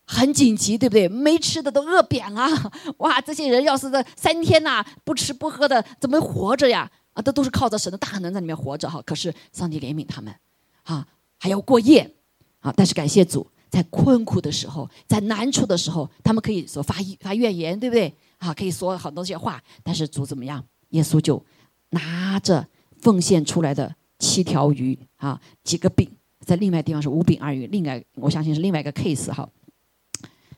[0.05, 1.07] 很紧急，对不对？
[1.07, 2.47] 没吃的都饿扁了。
[2.97, 6.91] 哇，这些人要是这三天呐不吃不喝的，怎么活着呀？
[7.13, 9.01] 啊，这都是靠着神的大能在里面活着哈。
[9.03, 10.35] 可是上帝怜悯他们，
[10.83, 11.07] 啊，
[11.39, 12.15] 还要过夜，
[12.59, 18.13] 啊，但是感谢主。”在困苦的时候，在难处的时候，他们可以说发发怨言，对不对？
[18.39, 19.61] 啊，可以说很多些话。
[19.83, 20.63] 但是主怎么样？
[20.89, 21.43] 耶稣就
[21.91, 22.67] 拿着
[22.97, 26.09] 奉献出来的七条鱼啊，几个饼，
[26.43, 29.47] 在另外地方是五饼二鱼，另外我相信是另外一个 case 哈。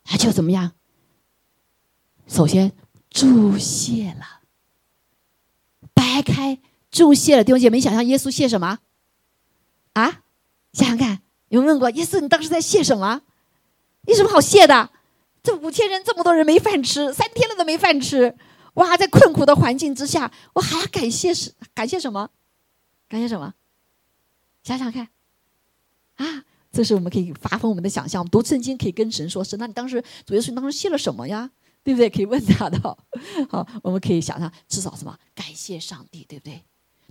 [0.03, 0.71] 他就怎么样？
[2.27, 2.71] 首先
[3.09, 4.41] 注谢了，
[5.93, 6.59] 掰开
[6.89, 7.43] 注谢了。
[7.43, 8.79] 弟兄姐妹，想想耶稣谢什么？
[9.93, 10.23] 啊，
[10.71, 11.21] 想想看。
[11.51, 13.21] 有问过耶稣，你当时在谢什么？
[14.07, 14.89] 有什么好谢的？
[15.43, 18.35] 这五千人这么多人没饭吃，三天了都没饭吃，
[18.75, 22.29] 哇，在困苦的环境之下，我还要感谢是感谢什么？
[23.09, 23.53] 感谢什么？
[24.63, 25.09] 想想看，
[26.15, 28.25] 啊，这是我们可以发挥我们的想象。
[28.29, 31.51] 读圣经可以跟神说：“神，那你当时主耶稣，你当时谢了什么呀？
[31.83, 32.09] 对不对？
[32.09, 32.79] 可以问他的。
[33.49, 35.17] 好，我们可以想象，至少什么？
[35.35, 36.63] 感谢上帝，对不对？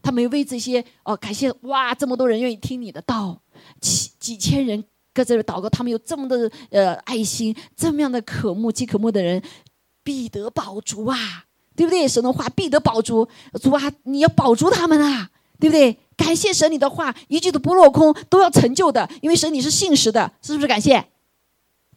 [0.03, 3.43] 他没为这些哦，感谢哇，这么多人愿意听你的道。”
[3.82, 9.43] 几几千人搁这里祷告，他们有这么的呃爱心，这么样的渴慕饥渴慕的人，
[10.05, 12.07] 必得保足啊，对不对？
[12.07, 13.27] 神的话必得保足，
[13.61, 15.99] 主啊，你要保住他们啊，对不对？
[16.16, 20.68] 感谢神，你的话一句都不落空，都要成就的，因为神你是信实的，是不是？
[20.68, 21.05] 感谢，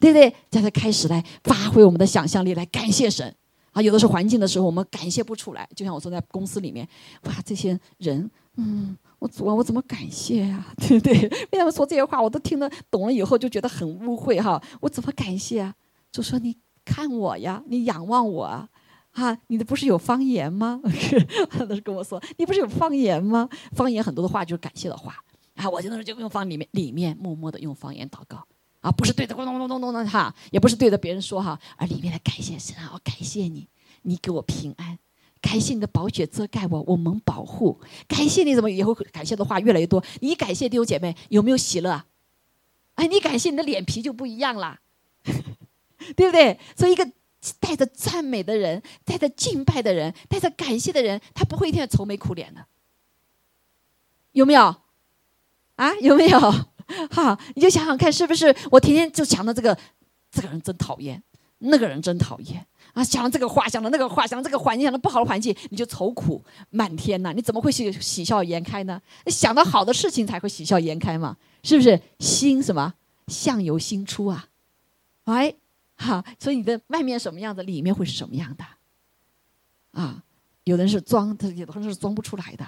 [0.00, 0.34] 对不对？
[0.50, 3.32] 叫他开始来发挥我们的想象力，来感谢神
[3.72, 3.82] 啊！
[3.82, 6.88] 有的时候环境的时候，我们感谢不出来，就像我坐在公司里面，
[7.24, 8.96] 哇，这些人，嗯。
[9.24, 10.66] 我主啊，我怎么感谢呀？
[10.76, 11.14] 对不对？
[11.50, 14.62] 为什么说这些话，我都听得懂了，以后就觉得很污秽哈。
[14.82, 15.74] 我怎么感谢啊？
[16.12, 16.54] 就说你
[16.84, 18.68] 看我呀，你仰望我啊，
[19.12, 20.78] 啊，你的不是有方言吗？
[21.66, 23.48] 都是跟我说，你不是有方言吗？
[23.72, 25.16] 方言很多的话就是感谢的话
[25.54, 25.70] 啊。
[25.70, 28.46] 我就那时候就用方里面里面默默的用方言祷告
[28.80, 33.66] 啊，不是对着咚咚咚咚咚的哈，也不是对着别人说哈，而里面的感谢神啊，我感谢你，
[34.02, 34.98] 你给我平安。
[35.44, 37.78] 感谢你的宝血遮盖我，我蒙保护。
[38.08, 40.02] 感谢你怎么以后感谢的话越来越多？
[40.20, 42.02] 你感谢弟兄姐妹有没有喜乐？
[42.94, 44.78] 哎，你感谢你的脸皮就不一样了，
[46.16, 46.58] 对不对？
[46.74, 47.06] 所以一个
[47.60, 52.64] 带着赞美的人，带着敬拜的人，带着感谢的人，他不会一天愁眉苦脸的。
[54.32, 54.74] 有没有？
[55.76, 56.40] 啊，有没有？
[57.12, 58.54] 哈，你就想想看，是不是？
[58.70, 59.76] 我天天就想到这个，
[60.30, 61.22] 这个人真讨厌，
[61.58, 62.66] 那个人真讨厌。
[62.94, 67.32] 啊，想到这个话，想到那个话，想到这个环境，想到不好的环境，你就愁苦满天呐！
[67.34, 69.00] 你怎么会喜喜笑颜开呢？
[69.26, 72.00] 想到好的事情才会喜笑颜开嘛，是不是？
[72.20, 72.94] 心什么
[73.26, 74.48] 相由心出啊？
[75.24, 75.54] 哎，
[75.96, 78.64] 哈，所以你的外面什么样子，里面会是什么样的？
[79.90, 80.22] 啊，
[80.64, 82.64] 有的人是装，他有的人是装不出来的，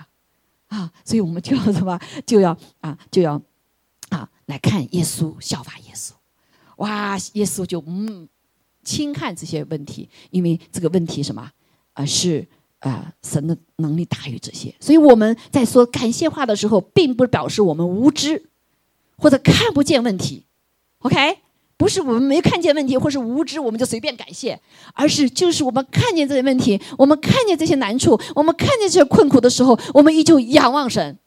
[0.68, 3.41] 啊，所以我们就要什么，就要啊，就要
[4.09, 6.12] 啊，来看耶稣，效法耶稣。
[6.79, 8.29] 哇，耶稣就嗯，
[8.87, 11.51] 轻看这些问题，因为这个问题什么
[11.93, 12.47] 啊，是
[12.78, 14.74] 啊，神的能力大于这些。
[14.80, 18.49] 所以我们在说感谢话的时候，并不表示我们无知
[19.18, 20.47] 或者看不见问题。
[21.01, 21.41] OK。
[21.78, 24.59] 不是我们没看见问题，或是无知，我们就随便感谢，
[24.95, 31.18] 而是就是我们看见这些问题，我们看见这些难处，我们看见这些困苦的时候，我们依旧仰望神，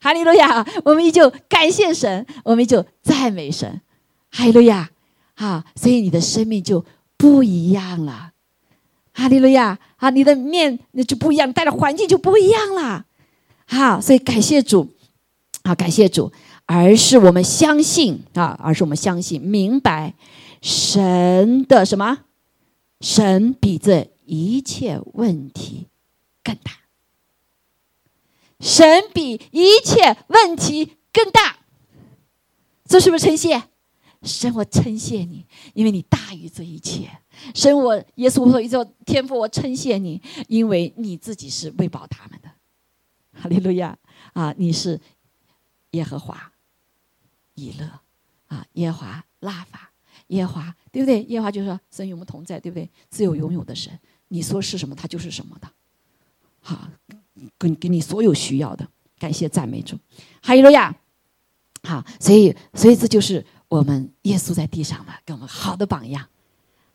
[0.00, 0.66] 哈利路亚！
[0.86, 3.82] 我们依旧感谢神，我们依旧赞美神，
[4.30, 4.90] 哈利路亚！
[5.40, 6.84] 啊，所以你的生命就
[7.16, 8.32] 不一样了，
[9.14, 9.78] 哈利路亚！
[9.96, 13.06] 啊，你的面那就不一样，带的环境就不一样了，
[13.66, 14.88] 好，所以感谢主，
[15.64, 16.30] 好，感谢主。
[16.66, 20.14] 而是我们相信啊，而是我们相信明白
[20.60, 22.18] 神的什么？
[23.00, 25.86] 神比这一切问题
[26.44, 26.72] 更大，
[28.60, 31.56] 神比一切问题更大。
[32.84, 33.69] 这是不是称谢？
[34.22, 37.10] 神，我称谢你，因为你大于这一切。
[37.54, 42.50] 神，我耶稣说一句天父，我称谢你，因为你自己是喂饱他们的。
[43.32, 43.96] 哈利路亚
[44.32, 44.54] 啊！
[44.58, 45.00] 你是
[45.92, 46.52] 耶和华。
[47.54, 48.00] 以勒，
[48.46, 49.90] 啊，耶华拉法，
[50.28, 51.22] 耶华，对不对？
[51.24, 52.88] 耶华就说神与我们同在，对不对？
[53.10, 53.92] 自有永有的神，
[54.28, 55.68] 你说是什么，他就是什么的，
[56.60, 56.88] 好，
[57.58, 59.98] 给给你所有需要的，感谢赞美主，
[60.40, 60.96] 哈利路亚，
[61.82, 66.26] 好，所以所以这就是我们耶稣在地上的给我们好的榜样，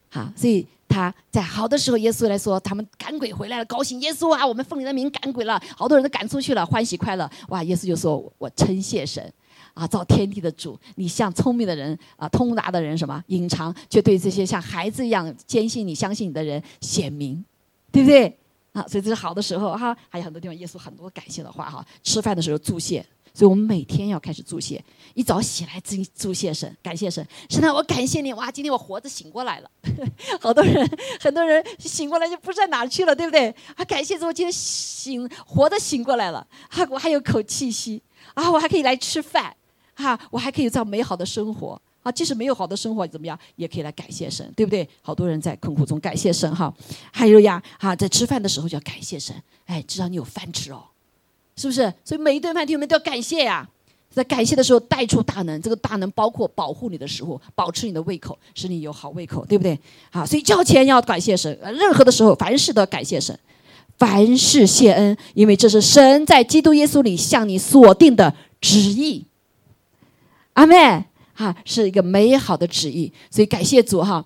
[0.09, 9.33] 好，所以他在好的时候，耶稣来说，他们赶鬼回来了，高兴，耶稣啊，我们奉你的名赶鬼了，好多人都赶出去了，欢喜快乐，哇，耶稣就说我称谢神。
[9.73, 17.43] 啊，造天地的主，你像聪明的人啊，通达的人，什么隐藏，却对这些像孩子一样坚信你、相信你的人显明，
[17.91, 18.37] 对不对？
[18.71, 19.95] 啊，所以这是好的时候哈。
[20.07, 21.85] 还有很多地方，耶稣很多感谢的话哈。
[22.03, 23.05] 吃饭的时候祝谢，
[23.35, 24.81] 所以我们每天要开始祝谢。
[25.13, 28.49] 一早起来祝祝谢神，感谢神，神啊，我感谢你哇！
[28.49, 29.69] 今天我活着醒过来了。
[30.39, 33.53] 好多人，很多人醒过来就不知道哪去了，对不对？
[33.75, 38.01] 啊，感谢主，我今天醒活着醒过来了，哈，我还有口气息
[38.33, 39.55] 啊，我还可以来吃饭。
[39.97, 42.11] 哈，我还可以造美好的生活啊！
[42.11, 44.85] 即使没有好的生活，怎么样也可以来感谢神，对不对？
[45.01, 46.73] 好多人在困苦中感谢神哈。
[47.13, 49.33] 还有呀，哈，在吃饭的时候就要感谢神，
[49.67, 50.83] 哎，至少你有饭吃哦，
[51.55, 51.93] 是不是？
[52.03, 53.67] 所以每一顿饭，弟兄们都要感谢呀。
[54.09, 59.77] 在感谢的时候带出大能，这个大能包括保护你的食物，保持你的胃口，使你有好胃口，对不对？
[60.11, 63.37] 啊，所以交钱要感谢神，任何的时候，凡事都要感谢神，
[63.97, 69.25] 凡事谢恩，因为这是神在基督耶稣里向你所定的旨意。
[70.53, 71.03] 阿妹，
[71.33, 74.23] 哈，是一个美好的旨意，所以感谢主哈，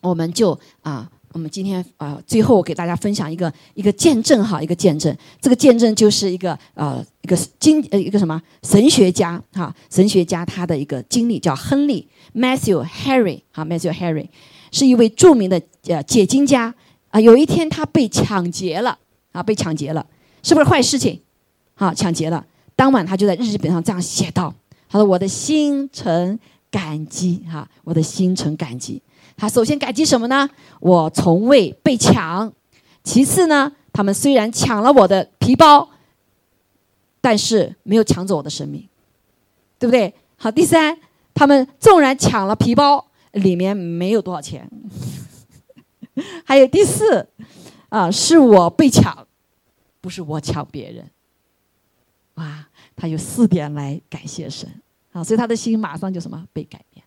[0.00, 14.26] 我们就啊，我们今天啊，最后给大家分享一个一个见证哈，一个见证，这个见证就是一个呃一个经呃一个什么神学家哈，神学家他的一个经历叫亨利 Matthew Harry 哈 Matthew Harry
[14.72, 16.74] 是一位著名的呃解经家
[17.10, 18.98] 啊，有一天他被抢劫了
[19.30, 20.04] 啊，被抢劫了，
[20.42, 21.20] 是不是坏事情？
[21.74, 24.52] 好，抢劫了，当晚他就在日记本上这样写道。
[24.90, 26.36] 他说：“我的心存
[26.68, 29.00] 感激，哈，我的心存感激。
[29.38, 30.50] 他首先感激什么呢？
[30.80, 32.52] 我从未被抢。
[33.04, 35.88] 其次呢，他们虽然抢了我的皮包，
[37.20, 38.86] 但是没有抢走我的生命，
[39.78, 40.12] 对不对？
[40.36, 40.98] 好，第三，
[41.32, 44.68] 他们纵然抢了皮包，里面没有多少钱。
[46.44, 47.28] 还有第四，
[47.88, 49.26] 啊，是我被抢，
[50.00, 51.08] 不是我抢别人。
[52.34, 52.66] 哇！”
[53.00, 54.68] 他有四点来感谢神，
[55.12, 57.04] 啊，所以他的心马上就什么被改变，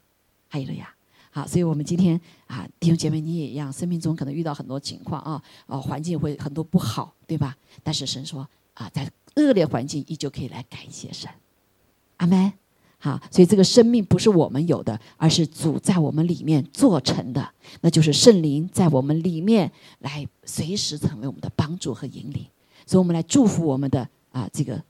[0.47, 0.89] 还有了呀，
[1.31, 7.55] 好，所以我们今天啊，弟兄姐妹你也一样，生命中可能遇到很多情况啊，啊，环境会很多不好，对吧？
[7.81, 11.29] 但是神说啊，在恶劣环境依旧可以来感谢神，
[12.17, 12.53] 阿门。
[12.99, 17.51] 好，所以这个生命不是我们有的，而是主在我们里面做成的，
[17.81, 22.45] 那就是圣灵在我们里面来随时成为我们的帮助和引领，
[22.85, 24.81] 所以我们来祝福我们的啊这个。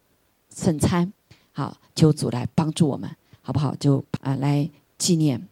[0.54, 1.10] 圣餐，
[1.54, 3.10] 好，求主来帮助我们，
[3.42, 3.74] 好不好？
[3.76, 5.48] 就啊，来纪念，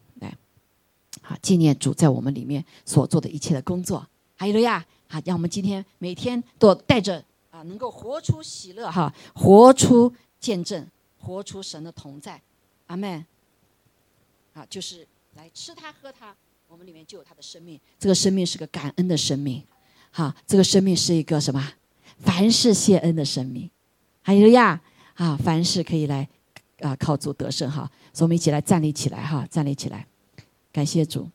[1.30, 4.04] 啊，纪念主在我们里面所做的一切的工作。
[4.34, 10.84] 还有了呀，啊，让我们今天每天都带着啊，能够活出喜乐哈，活出见证，
[11.20, 12.42] 活出神的同在。
[12.88, 13.24] 阿门。
[14.54, 15.06] 啊，就是
[15.36, 16.34] 来吃它喝它，
[16.66, 17.78] 我们里面就有他的生命。
[18.00, 19.62] 这个生命是个感恩的生命，
[20.10, 21.72] 好，这个生命是一个什么？
[22.18, 23.70] 凡事谢恩的生命。
[24.22, 24.80] 还有呀。
[25.14, 26.26] 啊，凡事可以来，
[26.78, 30.06] 啊，靠主得胜哈，所以我们一起来站立起来哈，站立起来，
[30.72, 31.28] 感谢主。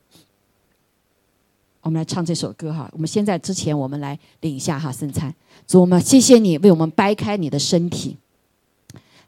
[1.82, 2.90] 我们来唱这首歌哈。
[2.94, 5.34] 我们现在之前，我们来领一下哈圣餐。
[5.68, 8.18] 主，我们谢谢你为我们掰开你的身体，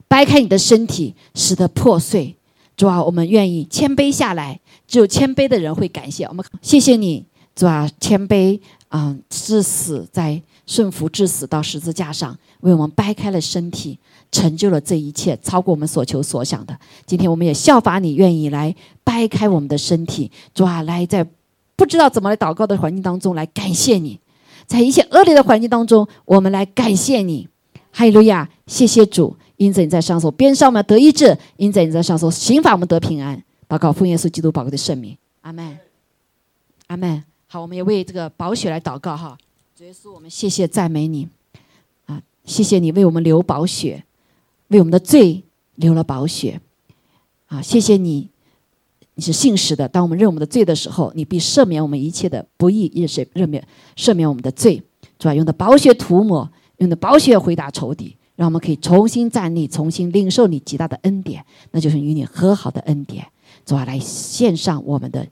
[0.08, 2.36] 掰开你的身体，使得破碎。
[2.76, 6.46] 主啊，我们愿意谦卑下来，只有谦卑的人会感谢我们。
[6.62, 14.00] 谢谢你，主啊，谦卑啊，至死在顺服至死到十字架上，为我们掰开了身体，
[14.32, 16.78] 成就了这一切，超过我们所求所想的。
[17.06, 21.28] 今天我们也效法你，愿意来掰开我们的身体，主啊，来在。
[21.76, 24.20] 不知道怎么来祷告的环境当中来感谢你，
[24.66, 27.48] 在一切恶劣的环境当中，我们来感谢你，
[27.92, 28.50] 哈利路亚！
[28.66, 33.44] 谢谢主，因着你在上手边上我们得医治，因着你在上手刑法我们得平安。
[33.70, 35.78] 祷告奉耶稣基督宝贵的圣名，阿门，
[36.88, 37.24] 阿门。
[37.46, 39.38] 好，我们也为这个宝血来祷告哈。
[39.76, 41.28] 主耶稣，我们谢谢赞美你
[42.08, 42.20] 啊！
[42.44, 44.04] 谢谢你为我们流宝血，
[44.70, 45.44] 为我们的罪
[45.76, 46.60] 流了宝血
[47.48, 47.62] 啊！
[47.62, 48.30] 谢谢你。
[49.16, 54.84] 你是信实的，当我们认我们的罪的时候，你必赦免我们一切的不义，也是赦免赦免我们的罪。
[55.18, 56.48] 主要用的宝血涂抹，
[56.78, 63.26] 用的宝血回答仇敌，让我们可以重新站立，重新领受你极大的恩典，那就是与你和好的恩典。
[63.66, 65.28] 主要来献上我们的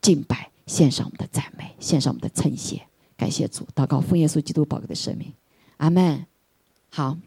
[0.00, 2.80] 敬拜，献上我们的赞美，献上我们的称谢，
[3.18, 5.30] 感谢主，祷告奉耶稣基督宝贵的生命，
[5.76, 6.24] 阿门。
[6.88, 7.18] 好。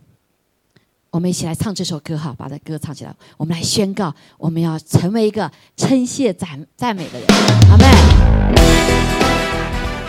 [1.14, 3.14] 我们一起来唱这首歌哈，把这歌唱起来。
[3.38, 7.28] 我们来宣告，我们要成为一个称谢赞赞美的人。
[7.70, 7.88] 阿门。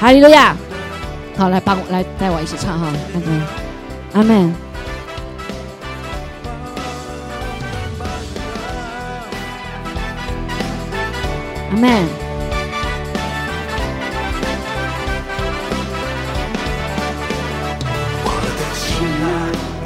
[0.00, 0.56] 哈利路亚。
[1.36, 2.90] 好，来帮我来带我一起唱哈。
[3.12, 3.46] 阿门。
[4.14, 4.54] 阿门。
[11.70, 12.23] 阿门。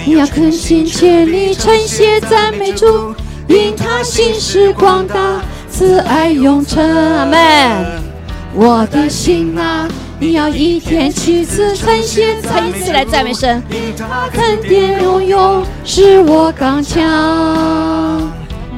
[0.09, 3.15] 你要恳心竭力称谢赞美主，
[3.47, 7.15] 因他心是广大，慈爱永存。
[7.15, 8.01] 阿门。
[8.55, 9.87] 我的心啊，
[10.19, 13.63] 你要一天七次称谢，称谢来赞美神。
[14.33, 17.05] 恩典拥有使我刚强。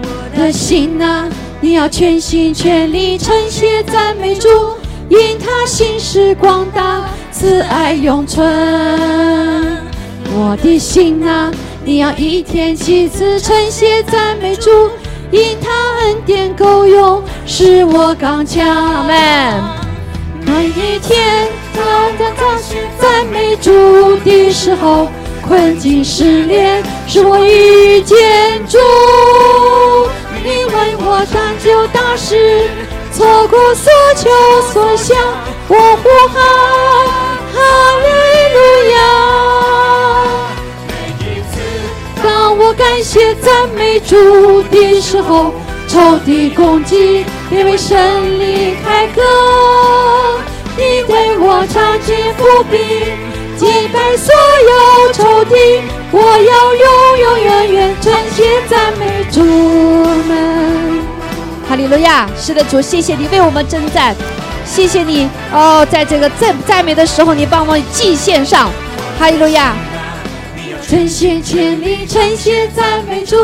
[0.03, 1.29] 我的心啊，
[1.61, 4.49] 你要全心全力称谢赞美主，
[5.09, 9.79] 因他心是广大，慈爱永存。
[10.33, 11.51] 我的心啊，
[11.85, 14.71] 你要一天七次称谢赞美主，
[15.33, 15.71] 因他
[16.03, 19.07] 恩典够用，使我刚强。
[20.47, 21.85] 每一天，当
[22.17, 22.59] 当当
[23.01, 25.09] 赞美主的时候，
[25.47, 28.79] 困境失恋，使我遇见主。
[30.45, 32.71] 你为我成就大事，
[33.13, 34.31] 错过所求
[34.73, 35.19] 所想，
[35.67, 36.41] 我呼喊
[37.53, 37.59] 哈
[38.01, 38.09] 利
[38.55, 38.59] 路
[38.93, 39.50] 亚。
[42.63, 45.55] 我感谢赞美主的时候，
[45.89, 47.99] 仇敌攻击，因为胜
[48.39, 49.23] 利开歌。
[50.77, 52.77] 你为我唱起伏笔，
[53.57, 54.35] 击败所
[54.69, 55.55] 有仇敌。
[56.13, 61.01] 我要永永远远称谢赞美主们。
[61.67, 62.29] 哈利路亚！
[62.39, 64.15] 是的，主，谢谢你为我们征战，
[64.67, 68.71] 谢谢你哦，在这个赞赞美的时候，你帮我祭献上。
[69.19, 69.75] 哈利路亚！
[70.91, 73.37] 称谢千里，称谢赞美主，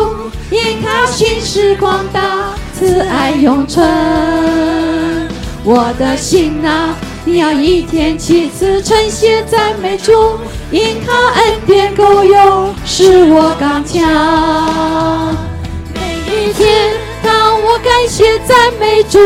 [0.50, 3.88] 因他心是广大，慈爱永存。
[5.62, 10.12] 我的心啊，你要一天七次称谢赞美主，
[10.72, 14.02] 因他恩典够用，使我刚强。
[15.94, 19.20] 每一天，当我感谢赞美主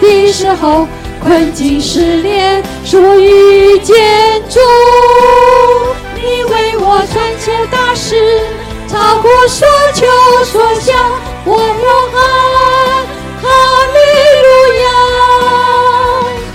[0.00, 0.88] 的时候，
[1.22, 4.60] 困境失恋，使我遇见主。
[6.16, 8.14] 你为我成就大事，
[8.86, 10.06] 超过所求
[10.44, 10.96] 所想，
[11.44, 11.82] 我呼
[12.12, 12.16] 喊
[13.42, 13.44] 哈
[13.92, 13.98] 利
[14.44, 14.46] 路
[14.84, 14.86] 亚。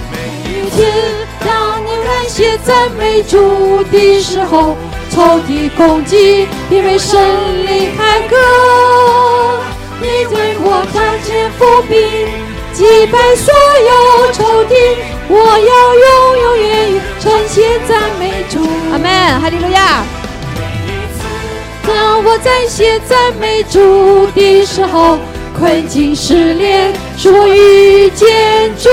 [0.09, 0.15] 每
[0.49, 0.79] 一天，
[1.45, 1.45] 当
[1.85, 4.77] 你感谢赞美主的时候，
[5.09, 7.21] 仇敌攻击，因为胜
[7.67, 8.37] 利凯歌。
[9.99, 11.99] 你为我看见伏兵，
[12.71, 13.53] 击败所
[13.83, 14.75] 有仇敌。
[15.27, 20.05] 我要永永远远称谢赞美主，阿门，哈利路亚。
[21.87, 25.17] 当我在写赞美主的时候，
[25.57, 28.89] 困境失恋，使我遇见主。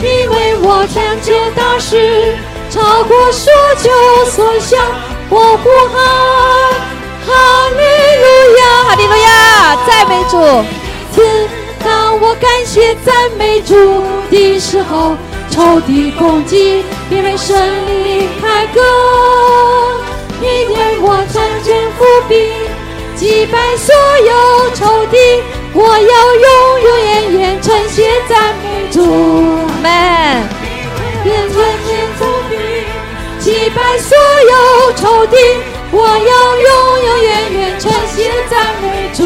[0.00, 2.36] 你为我成就大事，
[2.70, 3.90] 超过所求
[4.30, 4.80] 所想，
[5.30, 5.94] 我呼喊
[7.26, 7.32] 哈
[7.70, 7.80] 利
[8.22, 10.34] 路亚，哈利路亚，赞美主。
[11.84, 15.16] 当我感谢赞美主的时候，
[15.50, 17.56] 仇敌攻击，因为胜
[18.04, 18.80] 利凯歌。
[20.38, 22.52] 你为我曾经伏笔，
[23.16, 25.16] 击败所有仇敌，
[25.72, 29.02] 我要永永远远称谢赞美主。
[29.82, 30.46] Man，
[31.24, 32.20] 你为我曾经伏
[32.50, 32.54] 笔，
[33.40, 34.14] 击败所
[34.50, 35.36] 有仇敌，
[35.90, 36.68] 我要永
[37.04, 38.84] 永远远称谢赞美
[39.14, 39.24] 主。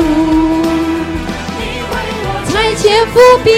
[1.59, 3.49] 你为我曾经伏笔，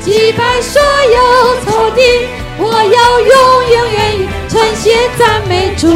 [0.00, 1.18] 击败所有
[1.66, 2.00] 仇敌。
[2.62, 5.88] 我要永永远远称谢赞美主。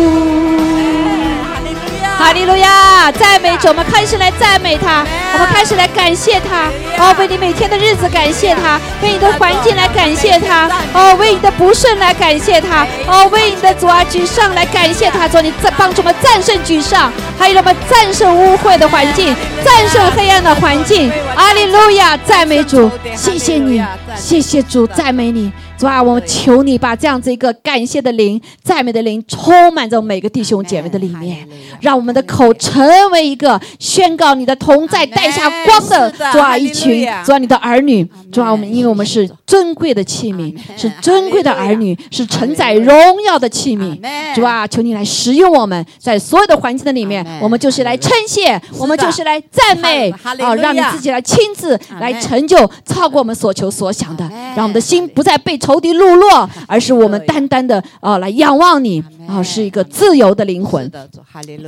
[2.17, 3.69] 哈利路亚，赞美主！
[3.69, 5.05] 我们开始来赞美他，
[5.35, 6.71] 我们开始来感谢他。
[6.97, 10.71] 哦，为你每天的日子感谢他，为你的环境来感谢他。
[10.95, 12.87] 哦，为你的不顺来感谢他。
[13.09, 15.29] 哦，为你的主啊沮丧来感谢他。
[15.29, 19.35] 主，你在帮助我们战胜沮丧，还有我们战胜污秽的环境，
[19.65, 21.12] 战胜黑暗的环境。
[21.35, 22.91] 哈利路亚，赞美主！
[23.17, 23.83] 谢谢你，
[24.17, 25.53] 谢谢主，赞美你。
[25.77, 31.47] 主啊，我们求你把这样子一个感谢的灵、赞美的灵充满在每个弟兄姐妹的里面，
[31.81, 38.09] 让我们的口成为一个宣告你的同在、带下光的主啊一群主啊你的儿女。
[38.31, 43.99] 主啊，我们因为我们是尊贵的器皿，是尊贵的儿女，是承载荣耀的器皿。
[44.33, 50.11] 主啊，求你来使用我们，在所有的环境的里面，我们就是来称谢，我们就是来赞美。
[50.39, 52.57] 啊，让你自己来亲自来成就
[52.87, 55.55] 超过我们所求所想的，让我们的心不再被。
[55.64, 60.92] 仇敌路落，而是我们单单的啊来仰望你啊，是一个自由的灵魂，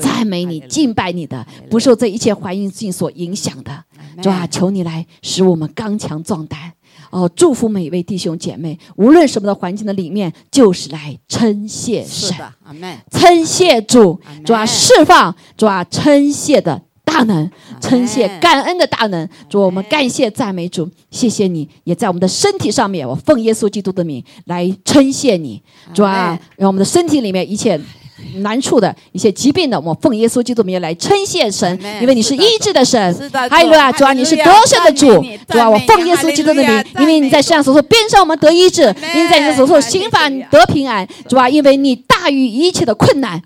[0.03, 3.73] 赞美你、敬拜你的，不受这一切环境所影响的。
[4.21, 6.73] 主啊，求你来使我们刚强壮胆
[7.11, 7.31] 哦！
[7.35, 12.37] 祝福每一位弟兄姐妹，无论什么的环境的里面，就是来称谢神，
[13.11, 16.83] 称谢主，主啊释放，主啊称谢的。
[17.07, 17.49] 大能，
[17.81, 25.63] 称谢感恩的大能，主我们感谢赞美主，谢谢你也在我们的身体上面，我奉耶稣基督的名来称谢你，
[25.95, 27.81] 主啊，让我们的身体里面一切
[28.39, 35.07] 难处的一些疾病的，我奉耶稣基督名来称谢神，因为你是医治的神，还有啊，主啊，你是得胜的主，
[35.49, 38.83] 主啊，我奉耶稣基督的名，因为你在世上所说边上我们得医治，
[39.15, 43.41] 因为在你所说心法得平安，主啊，因为你大于一切的困难，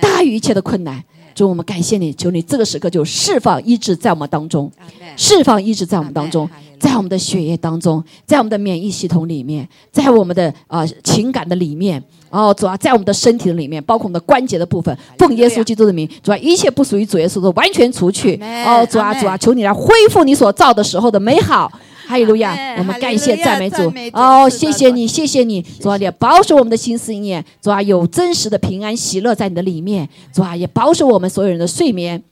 [0.00, 1.04] 大于一切的困难。
[1.34, 4.70] 主，我们感谢你，求你这个时刻就释放医治在我们当中，
[5.16, 21.70] 释放医治在我们当中，在我们的血液当中，在我们的免疫系统里面，在我们的啊情感的里面，哦，主啊，在我们的身体的里面，包括我们的关节的部分，奉耶稣基督的名，主啊，一切不属于主耶稣的完全除去，哦，主啊，主啊，求你来恢复你所造的时候的美好。
[22.12, 22.76] 哈利路亚！
[22.76, 32.22] 我们感谢赞美主哦，谢谢你，谢谢你，主啊，也保守我们的心思意念，主啊，有真实的平安喜乐在你的里面，主啊，也保守我们所有人的睡眠，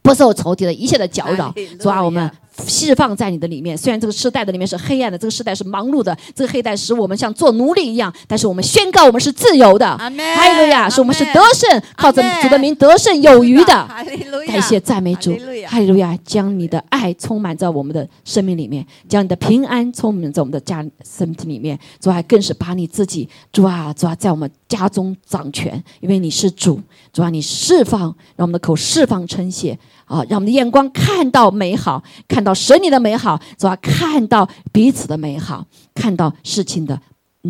[0.00, 2.30] 不受仇敌的一切的搅扰，主啊，我们。
[2.66, 9.96] 释放在你的里面，虽然这个世代的里面是黑暗的，这个世代是忙碌的，这个黑代使我们像做奴隶一样，但是我们宣告我们是自由的。
[9.96, 10.88] 哈利路亚！
[10.88, 13.88] 是我们是得胜，靠着主的名得胜有余的。
[14.46, 15.36] 感谢赞美主，
[15.66, 16.16] 哈利路亚！
[16.24, 21.78] 将你的爱充满在我们的生命里面，将你的平安充满在我们的家身体里面。
[22.00, 26.80] 主啊，更是把你自己主啊主啊在我们家中掌权，因为你是主。
[27.12, 28.00] 主啊，你释放，
[28.36, 29.78] 让我们的口释放称谢。
[30.06, 36.98] 啊，让我们的眼光看到美好，看到神你的美好，主啊，看到彼此的美好，看到事情的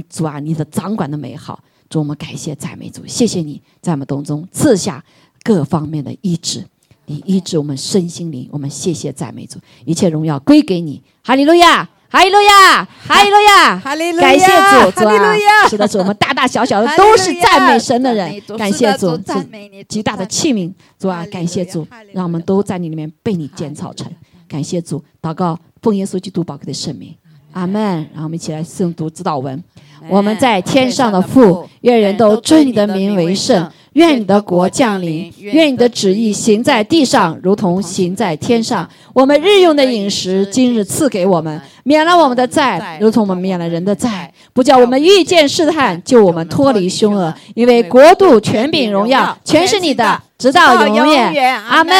[0.09, 1.63] 主啊，你的掌管的美好。
[1.89, 5.05] 主，我们感谢赞美主，谢谢你在我们当中赐下
[5.43, 6.65] 各方面的医治，
[7.05, 11.89] 你医治我们身心灵，我们谢谢赞美主，一切荣耀归给你，哈利路亚。
[12.09, 15.35] 哈利路亚，哈利路亚，感谢主，主啊，
[15.69, 24.11] 是的，主，我们大大小小的都是赞美神的人，感谢主，是极大的器皿，主啊，感谢主，让我们都在你里面被你建造成，
[24.49, 27.15] 感谢主，祷告奉耶稣基督宝贵的圣名，
[27.53, 27.83] 阿门。
[28.13, 29.63] 然后我们一起来诵读指导文，
[30.09, 33.71] 我们在天上的父，愿人都尊你的名为圣。
[33.97, 38.87] 愿你的国降临，愿你的旨意行在地上，如同行在天上。
[39.15, 47.33] 我们日用的饮食，今日赐给我们，免了我们的债，如同我们免了人的债，不叫我们遇见试探，救我们脱离凶恶。
[47.55, 51.59] 因为国度、权柄、荣耀，全是你的，直到永远。
[51.63, 51.95] 阿门。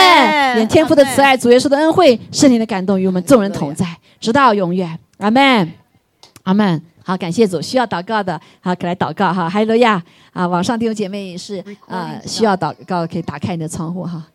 [0.57, 3.87] 愿天父的慈爱、主耶稣的恩惠、圣灵的感动与我们众人同在，
[4.21, 4.99] 直到永远。
[5.17, 5.73] 阿门。
[6.43, 6.83] 阿门。
[7.07, 9.49] 好，感谢主，需要祷告的，好，可来祷告哈。
[9.49, 10.03] 还有罗亚
[10.33, 10.45] 啊！
[10.45, 14.27] 网上弟兄姐妹也是啊，需要祷告，可以打开你的窗户哈。